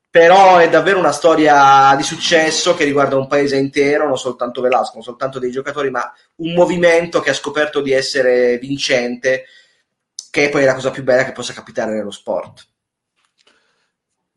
però 0.09 0.59
è 0.59 0.69
davvero 0.69 1.01
una 1.01 1.11
storia 1.11 1.93
di 1.97 2.05
successo 2.05 2.77
che 2.77 2.85
riguarda 2.85 3.17
un 3.17 3.27
paese 3.27 3.57
intero, 3.57 4.07
non 4.07 4.17
soltanto 4.17 4.61
Velasco, 4.61 4.93
non 4.95 5.03
soltanto 5.03 5.41
dei 5.41 5.51
giocatori, 5.51 5.91
ma 5.91 6.09
un 6.37 6.55
movimento 6.55 7.19
che 7.19 7.31
ha 7.31 7.35
scoperto 7.35 7.81
di 7.81 7.91
essere 7.91 8.57
vincente 8.59 9.47
che 10.35 10.47
è 10.47 10.51
poi 10.51 10.65
la 10.65 10.75
cosa 10.75 10.91
più 10.91 11.05
bella 11.05 11.25
che 11.25 11.31
possa 11.31 11.53
capitare 11.53 11.95
nello 11.95 12.11
sport. 12.11 12.67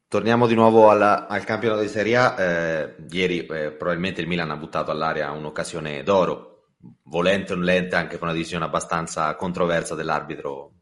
Torniamo 0.08 0.46
di 0.46 0.54
nuovo 0.54 0.92
alla, 0.92 1.26
al 1.26 1.44
campionato 1.44 1.82
di 1.82 1.88
Serie 1.88 2.16
A. 2.18 2.36
Eh, 2.40 2.96
ieri 3.10 3.44
eh, 3.48 3.72
probabilmente 3.72 4.22
il 4.22 4.28
Milan 4.28 4.52
ha 4.52 4.58
buttato 4.58 4.92
all'aria 4.92 5.32
un'occasione 5.32 6.04
d'oro, 6.04 6.68
volente 7.06 7.54
o 7.54 7.56
nolente, 7.56 7.96
anche 7.96 8.20
con 8.20 8.28
una 8.28 8.38
decisione 8.38 8.66
abbastanza 8.66 9.36
controversa 9.36 9.96
dell'arbitro. 9.96 10.74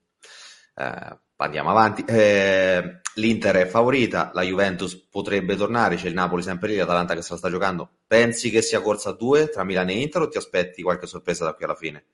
Eh, 0.76 1.18
andiamo 1.38 1.70
avanti. 1.70 2.04
Eh, 2.06 3.00
L'Inter 3.14 3.56
è 3.56 3.66
favorita, 3.68 4.32
la 4.34 4.42
Juventus 4.42 4.98
potrebbe 4.98 5.56
tornare, 5.56 5.96
c'è 5.96 6.10
il 6.10 6.14
Napoli 6.14 6.42
sempre 6.42 6.68
lì, 6.68 6.76
l'Atalanta 6.76 7.16
che 7.16 7.22
se 7.22 7.32
la 7.32 7.38
sta 7.38 7.50
giocando. 7.50 7.90
Pensi 8.06 8.50
che 8.50 8.62
sia 8.62 8.82
corsa 8.82 9.12
a 9.12 9.14
due 9.14 9.48
tra 9.48 9.64
Milan 9.64 9.88
e 9.88 9.94
Inter 9.94 10.24
o 10.24 10.28
ti 10.28 10.38
aspetti 10.38 10.82
qualche 10.82 11.08
sorpresa 11.08 11.46
da 11.46 11.54
qui 11.54 11.64
alla 11.64 11.76
fine? 11.76 12.06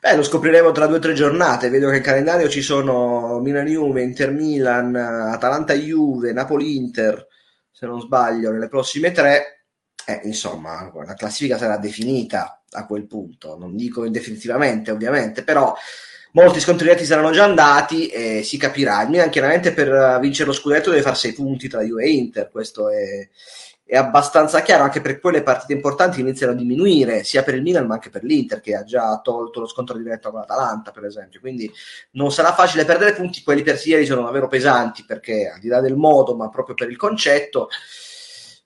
Beh, 0.00 0.16
lo 0.16 0.22
scopriremo 0.22 0.72
tra 0.72 0.86
due 0.86 0.96
o 0.96 1.00
tre 1.00 1.12
giornate. 1.12 1.68
Vedo 1.68 1.90
che 1.90 1.96
in 1.96 2.02
calendario 2.02 2.48
ci 2.48 2.62
sono 2.62 3.38
Milan-Juve, 3.40 4.02
Inter-Milan, 4.02 4.94
Atalanta-Juve, 4.96 6.32
Napoli-Inter, 6.32 7.26
se 7.70 7.86
non 7.86 8.00
sbaglio, 8.00 8.50
nelle 8.50 8.68
prossime 8.68 9.12
tre. 9.12 9.64
Eh, 10.06 10.22
insomma, 10.24 10.90
la 11.04 11.14
classifica 11.14 11.58
sarà 11.58 11.76
definita 11.76 12.62
a 12.70 12.86
quel 12.86 13.06
punto. 13.06 13.58
Non 13.58 13.76
dico 13.76 14.08
definitivamente, 14.08 14.90
ovviamente, 14.90 15.44
però 15.44 15.74
molti 16.32 16.60
scontri 16.60 16.86
diretti 16.86 17.04
saranno 17.04 17.30
già 17.30 17.44
andati 17.44 18.08
e 18.08 18.42
si 18.42 18.56
capirà. 18.56 19.02
Il 19.02 19.10
Milan 19.10 19.30
chiaramente 19.30 19.72
per 19.72 20.18
vincere 20.20 20.48
lo 20.48 20.54
scudetto 20.54 20.90
deve 20.90 21.02
fare 21.02 21.16
sei 21.16 21.32
punti 21.32 21.68
tra 21.68 21.82
Juve 21.82 22.04
e 22.04 22.10
Inter, 22.10 22.48
questo 22.50 22.90
è 22.90 23.28
è 23.88 23.96
abbastanza 23.96 24.60
chiaro, 24.60 24.82
anche 24.82 25.00
perché 25.00 25.18
poi 25.18 25.32
le 25.32 25.42
partite 25.42 25.72
importanti 25.72 26.20
iniziano 26.20 26.52
a 26.52 26.54
diminuire, 26.54 27.24
sia 27.24 27.42
per 27.42 27.54
il 27.54 27.62
Milan 27.62 27.86
ma 27.86 27.94
anche 27.94 28.10
per 28.10 28.22
l'Inter, 28.22 28.60
che 28.60 28.74
ha 28.74 28.84
già 28.84 29.18
tolto 29.24 29.60
lo 29.60 29.66
scontro 29.66 29.96
diretto 29.96 30.30
con 30.30 30.40
l'Atalanta, 30.40 30.90
per 30.90 31.06
esempio. 31.06 31.40
Quindi 31.40 31.72
non 32.10 32.30
sarà 32.30 32.52
facile 32.52 32.84
perdere 32.84 33.14
punti, 33.14 33.42
quelli 33.42 33.62
per 33.62 33.80
ieri 33.82 34.04
sono 34.04 34.24
davvero 34.24 34.46
pesanti, 34.46 35.06
perché 35.06 35.50
al 35.54 35.58
di 35.58 35.68
là 35.68 35.80
del 35.80 35.96
modo, 35.96 36.36
ma 36.36 36.50
proprio 36.50 36.74
per 36.74 36.90
il 36.90 36.98
concetto, 36.98 37.70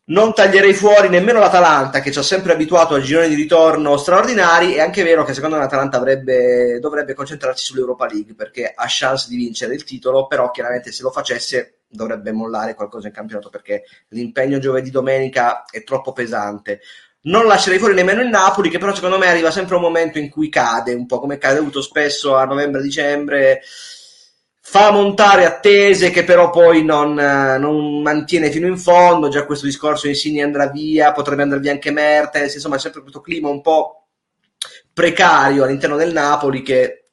non 0.04 0.34
taglierei 0.34 0.74
fuori 0.74 1.08
nemmeno 1.08 1.38
l'Atalanta, 1.38 2.00
che 2.00 2.10
ci 2.10 2.18
ha 2.18 2.22
sempre 2.22 2.52
abituato 2.52 2.94
a 2.94 3.00
gironi 3.00 3.28
di 3.28 3.34
ritorno 3.34 3.96
straordinari. 3.96 4.74
È 4.74 4.80
anche 4.80 5.04
vero 5.04 5.24
che 5.24 5.34
secondo 5.34 5.56
me 5.56 5.62
l'Atalanta 5.62 5.96
avrebbe, 5.96 6.80
dovrebbe 6.80 7.14
concentrarsi 7.14 7.64
sull'Europa 7.64 8.06
League 8.06 8.34
perché 8.34 8.72
ha 8.74 8.86
chance 8.88 9.28
di 9.28 9.36
vincere 9.36 9.74
il 9.74 9.84
titolo, 9.84 10.26
però 10.26 10.50
chiaramente 10.50 10.90
se 10.90 11.02
lo 11.02 11.10
facesse 11.10 11.82
dovrebbe 11.88 12.32
mollare 12.32 12.74
qualcosa 12.74 13.08
in 13.08 13.12
campionato 13.12 13.50
perché 13.50 13.84
l'impegno 14.08 14.58
giovedì-domenica 14.58 15.64
è 15.70 15.84
troppo 15.84 16.12
pesante. 16.12 16.80
Non 17.24 17.46
lascerei 17.46 17.78
fuori 17.78 17.94
nemmeno 17.94 18.20
il 18.20 18.28
Napoli, 18.28 18.68
che 18.68 18.78
però 18.78 18.92
secondo 18.92 19.18
me 19.18 19.28
arriva 19.28 19.52
sempre 19.52 19.76
un 19.76 19.82
momento 19.82 20.18
in 20.18 20.28
cui 20.28 20.48
cade, 20.48 20.92
un 20.92 21.06
po' 21.06 21.20
come 21.20 21.36
è 21.36 21.38
caduto 21.38 21.80
spesso 21.80 22.34
a 22.34 22.44
novembre-dicembre 22.44 23.62
fa 24.72 24.90
montare 24.90 25.44
attese 25.44 26.08
che 26.08 26.24
però 26.24 26.48
poi 26.48 26.82
non, 26.82 27.12
non, 27.12 28.00
mantiene 28.00 28.50
fino 28.50 28.66
in 28.66 28.78
fondo, 28.78 29.28
già 29.28 29.44
questo 29.44 29.66
discorso 29.66 30.08
Insigne 30.08 30.42
andrà 30.42 30.68
via, 30.68 31.12
potrebbe 31.12 31.42
andare 31.42 31.60
via 31.60 31.72
anche 31.72 31.90
Mertens, 31.90 32.54
insomma 32.54 32.76
c'è 32.76 32.84
sempre 32.84 33.02
questo 33.02 33.20
clima 33.20 33.50
un 33.50 33.60
po' 33.60 34.06
precario 34.94 35.64
all'interno 35.64 35.96
del 35.96 36.14
Napoli 36.14 36.62
che 36.62 37.10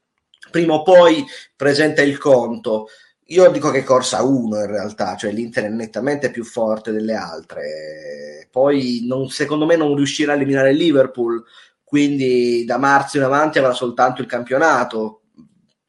prima 0.49 0.75
o 0.75 0.83
poi 0.83 1.25
presenta 1.53 2.01
il 2.01 2.17
conto. 2.17 2.87
Io 3.25 3.51
dico 3.51 3.71
che 3.71 3.83
corsa 3.83 4.23
1 4.23 4.57
in 4.57 4.65
realtà, 4.65 5.17
cioè 5.17 5.33
l'Inter 5.33 5.65
è 5.65 5.69
nettamente 5.69 6.31
più 6.31 6.45
forte 6.45 6.93
delle 6.93 7.13
altre. 7.13 8.47
Poi 8.49 9.03
non, 9.05 9.27
secondo 9.27 9.65
me 9.65 9.75
non 9.75 9.97
riuscirà 9.97 10.31
a 10.31 10.35
eliminare 10.35 10.71
il 10.71 10.77
Liverpool, 10.77 11.43
quindi 11.83 12.63
da 12.63 12.77
marzo 12.77 13.17
in 13.17 13.23
avanti 13.23 13.57
avrà 13.59 13.73
soltanto 13.73 14.21
il 14.21 14.27
campionato 14.27 15.18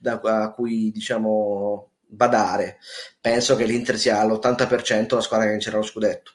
da, 0.01 0.21
a 0.23 0.53
cui 0.53 0.91
diciamo 0.91 1.91
badare. 2.07 2.79
Penso 3.21 3.55
che 3.55 3.65
l'Inter 3.65 3.97
sia 3.97 4.21
all'80% 4.21 5.15
la 5.15 5.21
squadra 5.21 5.47
che 5.47 5.53
vincerà 5.53 5.77
lo 5.77 5.83
scudetto. 5.83 6.33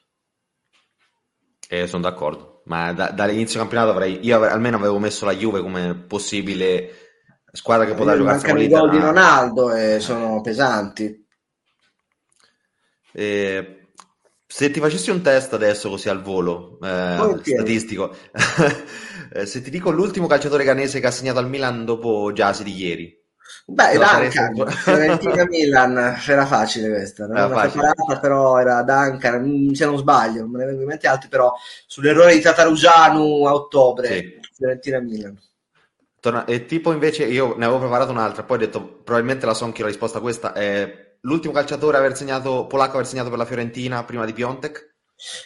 Eh, 1.68 1.86
sono 1.88 2.02
d'accordo, 2.02 2.62
ma 2.66 2.92
da, 2.92 3.10
dall'inizio 3.10 3.58
campionato 3.58 3.90
avrei, 3.90 4.24
io 4.24 4.40
almeno 4.42 4.76
avevo 4.76 5.00
messo 5.00 5.24
la 5.24 5.34
Juve 5.34 5.60
come 5.60 5.96
possibile 5.96 6.90
squadra 7.50 7.86
che 7.86 7.94
potrà 7.94 8.16
giocare 8.16 8.38
con 8.38 8.56
l'Inter. 8.56 8.78
i 8.78 8.80
gol 8.80 8.90
di 8.90 8.98
Ronaldo 8.98 9.72
e 9.72 9.98
sono 9.98 10.40
pesanti. 10.42 11.26
Eh, 13.12 13.88
se 14.46 14.70
ti 14.70 14.78
facessi 14.78 15.10
un 15.10 15.22
test 15.22 15.54
adesso 15.54 15.88
così 15.88 16.08
al 16.08 16.22
volo, 16.22 16.78
eh, 16.80 17.40
statistico, 17.42 18.14
eh, 19.32 19.44
se 19.44 19.60
ti 19.60 19.70
dico 19.70 19.90
l'ultimo 19.90 20.28
calciatore 20.28 20.62
canese 20.62 21.00
che 21.00 21.06
ha 21.08 21.10
segnato 21.10 21.40
al 21.40 21.48
Milan 21.48 21.84
dopo 21.84 22.30
Giasi 22.32 22.62
di 22.62 22.76
ieri. 22.76 23.25
Beh, 23.64 23.92
Duncan, 23.96 24.68
Fiorentina-Milan, 24.70 26.18
era 26.26 26.46
facile 26.46 26.88
questa, 26.88 27.26
non 27.26 27.36
era 27.36 27.48
preparata, 27.48 28.18
però 28.20 28.58
era 28.58 28.82
Duncan, 28.82 29.70
se 29.74 29.84
non 29.84 29.96
sbaglio, 29.96 30.42
non 30.42 30.50
me 30.50 30.58
ne 30.58 30.64
vengono 30.66 30.82
in 30.82 30.88
mente 30.88 31.08
altri, 31.08 31.28
però 31.28 31.52
sull'errore 31.86 32.34
di 32.34 32.40
Tatarusanu 32.40 33.44
a 33.46 33.54
ottobre, 33.54 34.08
sì. 34.08 34.40
Fiorentina-Milan. 34.54 35.40
E 36.46 36.66
tipo 36.66 36.92
invece 36.92 37.24
io 37.24 37.54
ne 37.56 37.64
avevo 37.64 37.78
preparato 37.78 38.10
un'altra, 38.10 38.42
poi 38.42 38.56
ho 38.56 38.60
detto 38.60 38.82
probabilmente 38.82 39.46
la 39.46 39.54
so 39.54 39.64
anche 39.64 39.82
la 39.82 39.88
risposta 39.88 40.18
a 40.18 40.20
questa. 40.20 40.52
È 40.52 41.16
l'ultimo 41.20 41.52
calciatore 41.52 41.96
aver 41.96 42.16
segnato, 42.16 42.66
polacco 42.66 42.94
aver 42.94 43.06
segnato 43.06 43.28
per 43.28 43.38
la 43.38 43.44
Fiorentina 43.44 44.02
prima 44.02 44.24
di 44.24 44.32
Piontek? 44.32 44.95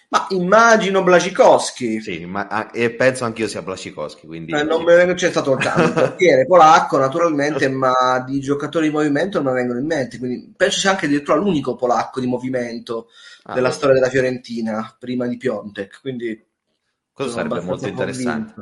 Ma 0.09 0.27
immagino 0.31 1.03
Blacikowski. 1.03 2.01
Sì, 2.01 2.25
ma, 2.27 2.71
e 2.71 2.91
penso 2.91 3.25
anch'io 3.25 3.47
sia 3.47 3.63
Blacikowski. 3.63 4.27
Quindi, 4.27 4.53
eh, 4.53 4.65
non 4.65 4.85
sì. 4.87 5.15
c'è 5.15 5.31
stato 5.31 5.53
il 5.57 5.93
portiere 5.95 6.47
polacco, 6.47 6.99
naturalmente, 6.99 7.69
ma 7.69 8.23
di 8.27 8.41
giocatori 8.41 8.89
di 8.89 8.95
movimento 8.95 9.41
non 9.41 9.53
mi 9.53 9.59
vengono 9.59 9.79
in 9.79 9.87
mente. 9.87 10.19
Quindi 10.19 10.53
penso 10.57 10.79
sia 10.79 10.91
anche 10.91 11.07
addirittura 11.07 11.39
l'unico 11.39 11.77
polacco 11.77 12.21
di 12.21 12.27
movimento 12.27 13.09
ah, 13.45 13.55
della 13.55 13.69
beh. 13.69 13.75
storia 13.75 13.95
della 13.95 14.11
Fiorentina 14.11 14.97
prima 14.99 15.27
di 15.27 15.37
Piontek. 15.37 16.01
Quindi 16.01 16.45
questo 17.13 17.35
sarebbe 17.35 17.61
molto 17.61 17.87
interessante. 17.87 18.55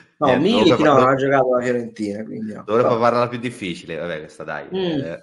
No, 0.18 0.28
Niente, 0.28 0.48
Milik 0.48 0.78
no, 0.78 0.94
non 0.94 1.08
ha 1.08 1.14
giocato 1.14 1.54
la 1.56 1.62
Fiorentina. 1.62 2.24
Quindi 2.24 2.54
no. 2.54 2.62
Dovrebbe 2.64 2.96
farla 2.96 3.28
più 3.28 3.38
difficile, 3.38 3.96
vabbè, 3.96 4.20
questa 4.20 4.44
dai. 4.44 4.66
Mm. 4.74 5.00
Eh. 5.00 5.18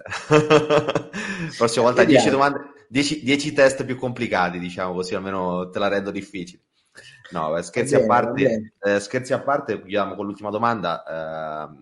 Prossima 1.58 1.86
volta 1.86 2.04
10 2.04 2.30
domande, 2.30 2.73
10 3.00 3.52
test 3.52 3.84
più 3.84 3.96
complicati, 3.96 4.60
diciamo 4.60 4.94
così, 4.94 5.16
almeno 5.16 5.68
te 5.70 5.80
la 5.80 5.88
rendo 5.88 6.12
difficile. 6.12 6.62
No, 7.30 7.60
scherzi, 7.60 7.94
bene, 7.94 8.04
a 8.04 8.06
parte, 8.06 8.72
eh, 8.80 9.00
scherzi 9.00 9.32
a 9.32 9.40
parte, 9.40 9.78
chiudiamo 9.78 10.14
con 10.14 10.26
l'ultima 10.26 10.50
domanda. 10.50 11.76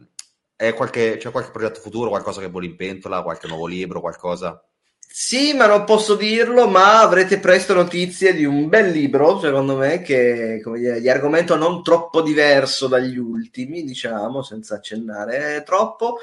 Eh, 0.57 0.72
qualche, 0.72 1.18
c'è 1.18 1.31
qualche 1.31 1.51
progetto 1.51 1.81
futuro, 1.81 2.09
qualcosa 2.09 2.40
che 2.40 2.48
vuole 2.48 2.64
in 2.64 2.77
pentola, 2.77 3.22
qualche 3.22 3.46
nuovo 3.46 3.66
libro, 3.66 4.01
qualcosa? 4.01 4.64
Sì, 5.07 5.53
ma 5.53 5.66
non 5.66 5.85
posso 5.85 6.14
dirlo, 6.14 6.66
ma 6.68 7.01
avrete 7.01 7.38
presto 7.38 7.75
notizie 7.75 8.33
di 8.33 8.46
un 8.46 8.70
bel 8.70 8.90
libro, 8.90 9.38
secondo 9.38 9.77
me, 9.77 10.01
che 10.01 10.62
come 10.64 10.79
dire, 10.79 10.98
di 10.98 11.11
argomento 11.11 11.57
non 11.57 11.83
troppo 11.83 12.22
diverso 12.22 12.88
dagli 12.88 13.18
ultimi, 13.18 13.85
diciamo, 13.85 14.42
senza 14.42 14.77
accennare 14.77 15.62
troppo, 15.66 16.16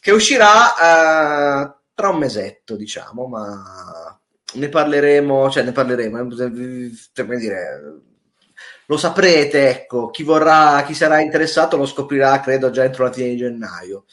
che 0.00 0.10
uscirà 0.10 0.64
uh, 0.74 1.74
tra 1.94 2.08
un 2.10 2.18
mesetto, 2.18 2.76
diciamo, 2.76 3.26
ma 3.26 4.18
ne 4.54 4.68
parleremo, 4.68 5.50
cioè 5.50 5.62
ne 5.62 5.72
parleremo, 5.72 6.22
eh, 6.22 6.92
cioè, 7.12 7.24
come 7.24 7.38
dire, 7.38 8.02
lo 8.86 8.96
saprete, 8.96 9.68
ecco, 9.70 10.10
chi 10.10 10.22
vorrà, 10.22 10.82
chi 10.86 10.94
sarà 10.94 11.20
interessato 11.20 11.76
lo 11.76 11.86
scoprirà, 11.86 12.40
credo, 12.40 12.70
già 12.70 12.84
entro 12.84 13.04
la 13.04 13.12
fine 13.12 13.30
di 13.30 13.36
gennaio. 13.36 14.04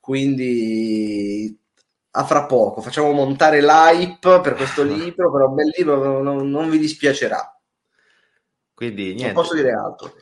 Quindi 0.00 1.58
a 2.10 2.24
fra 2.24 2.46
poco. 2.46 2.80
Facciamo 2.80 3.12
montare 3.12 3.60
l'hype 3.60 4.40
per 4.40 4.54
questo 4.54 4.82
libro, 4.84 5.30
però 5.30 5.48
un 5.48 5.54
bel 5.54 5.72
libro 5.76 6.22
non, 6.22 6.48
non 6.50 6.70
vi 6.70 6.78
dispiacerà. 6.78 7.52
Quindi 8.74 9.06
niente. 9.06 9.24
Non 9.24 9.34
posso 9.34 9.54
dire 9.54 9.72
altro. 9.72 10.12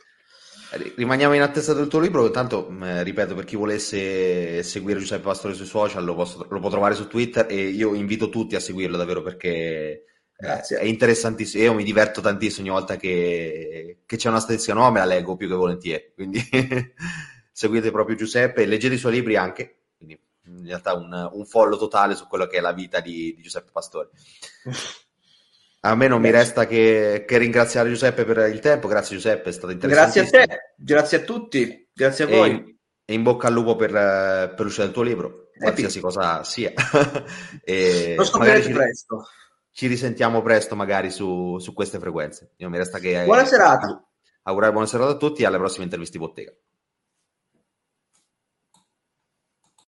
Rimaniamo 0.95 1.33
in 1.33 1.41
attesa 1.41 1.73
del 1.73 1.87
tuo 1.87 1.99
libro, 1.99 2.29
tanto 2.29 2.69
eh, 2.81 3.01
ripeto 3.01 3.35
per 3.35 3.45
chi 3.45 3.55
volesse 3.55 4.61
seguire 4.63 4.99
Giuseppe 4.99 5.23
Pastore 5.23 5.53
sui 5.53 5.65
social 5.65 6.03
lo, 6.03 6.13
posso, 6.13 6.45
lo, 6.49 6.59
può 6.59 6.69
trovare 6.69 6.93
su 6.93 7.07
Twitter 7.07 7.45
e 7.49 7.69
io 7.69 7.93
invito 7.93 8.27
tutti 8.27 8.55
a 8.55 8.59
seguirlo 8.59 8.97
davvero 8.97 9.21
perché 9.21 10.03
Grazie. 10.35 10.79
è 10.79 10.83
interessantissimo, 10.83 11.63
io 11.63 11.73
mi 11.73 11.85
diverto 11.85 12.19
tantissimo 12.19 12.67
ogni 12.67 12.75
volta 12.75 12.97
che, 12.97 13.99
che 14.05 14.17
c'è 14.17 14.27
una 14.27 14.41
statistica 14.41 14.73
nuova 14.73 14.91
me 14.91 14.99
la 14.99 15.05
leggo 15.05 15.37
più 15.37 15.47
che 15.47 15.55
volentieri, 15.55 16.11
quindi 16.13 16.41
seguite 17.51 17.89
proprio 17.89 18.17
Giuseppe 18.17 18.63
e 18.63 18.65
leggete 18.65 18.95
i 18.95 18.99
suoi 18.99 19.13
libri 19.13 19.37
anche, 19.37 19.83
quindi 19.95 20.19
in 20.47 20.65
realtà 20.65 20.93
un, 20.93 21.29
un 21.31 21.45
follow 21.45 21.79
totale 21.79 22.13
su 22.13 22.27
quello 22.27 22.45
che 22.45 22.57
è 22.57 22.61
la 22.61 22.73
vita 22.73 22.99
di, 22.99 23.33
di 23.35 23.41
Giuseppe 23.41 23.71
Pastore. 23.71 24.09
A 25.81 25.95
me 25.95 26.07
non 26.07 26.21
mi 26.21 26.31
resta 26.31 26.65
che, 26.65 27.23
che, 27.27 27.37
ringraziare 27.37 27.89
Giuseppe 27.89 28.25
per 28.25 28.49
il 28.49 28.59
tempo. 28.59 28.87
Grazie 28.87 29.15
Giuseppe, 29.15 29.49
è 29.49 29.53
stato 29.53 29.71
interessante. 29.71 30.19
Grazie 30.21 30.41
a 30.41 30.45
te, 30.45 30.73
grazie 30.75 31.17
a 31.17 31.21
tutti, 31.21 31.89
grazie 31.93 32.23
a 32.25 32.27
voi. 32.27 32.51
E, 32.51 32.77
e 33.05 33.13
in 33.13 33.23
bocca 33.23 33.47
al 33.47 33.53
lupo 33.53 33.75
per, 33.75 33.91
per 33.91 34.59
l'uscita 34.59 34.83
del 34.83 34.93
tuo 34.93 35.03
libro, 35.03 35.49
qualsiasi 35.57 35.99
cosa 35.99 36.43
sia. 36.43 36.73
e 37.63 38.15
Lo 38.17 38.23
scoprirete 38.23 38.69
presto. 38.71 39.27
Ci 39.71 39.85
risentiamo 39.85 40.41
presto 40.41 40.75
magari 40.75 41.11
su, 41.11 41.59
su 41.59 41.73
queste 41.73 41.99
frequenze. 41.99 42.53
Io 42.57 42.69
mi 42.69 42.77
resta 42.77 42.97
che... 42.97 43.23
Buona 43.25 43.45
serata. 43.45 44.03
Augurare 44.41 44.71
buona 44.71 44.87
serata 44.87 45.11
a 45.11 45.17
tutti 45.17 45.43
e 45.43 45.45
alle 45.45 45.57
prossime 45.57 45.83
interviste 45.83 46.17
in 46.17 46.23
bottega. 46.23 46.51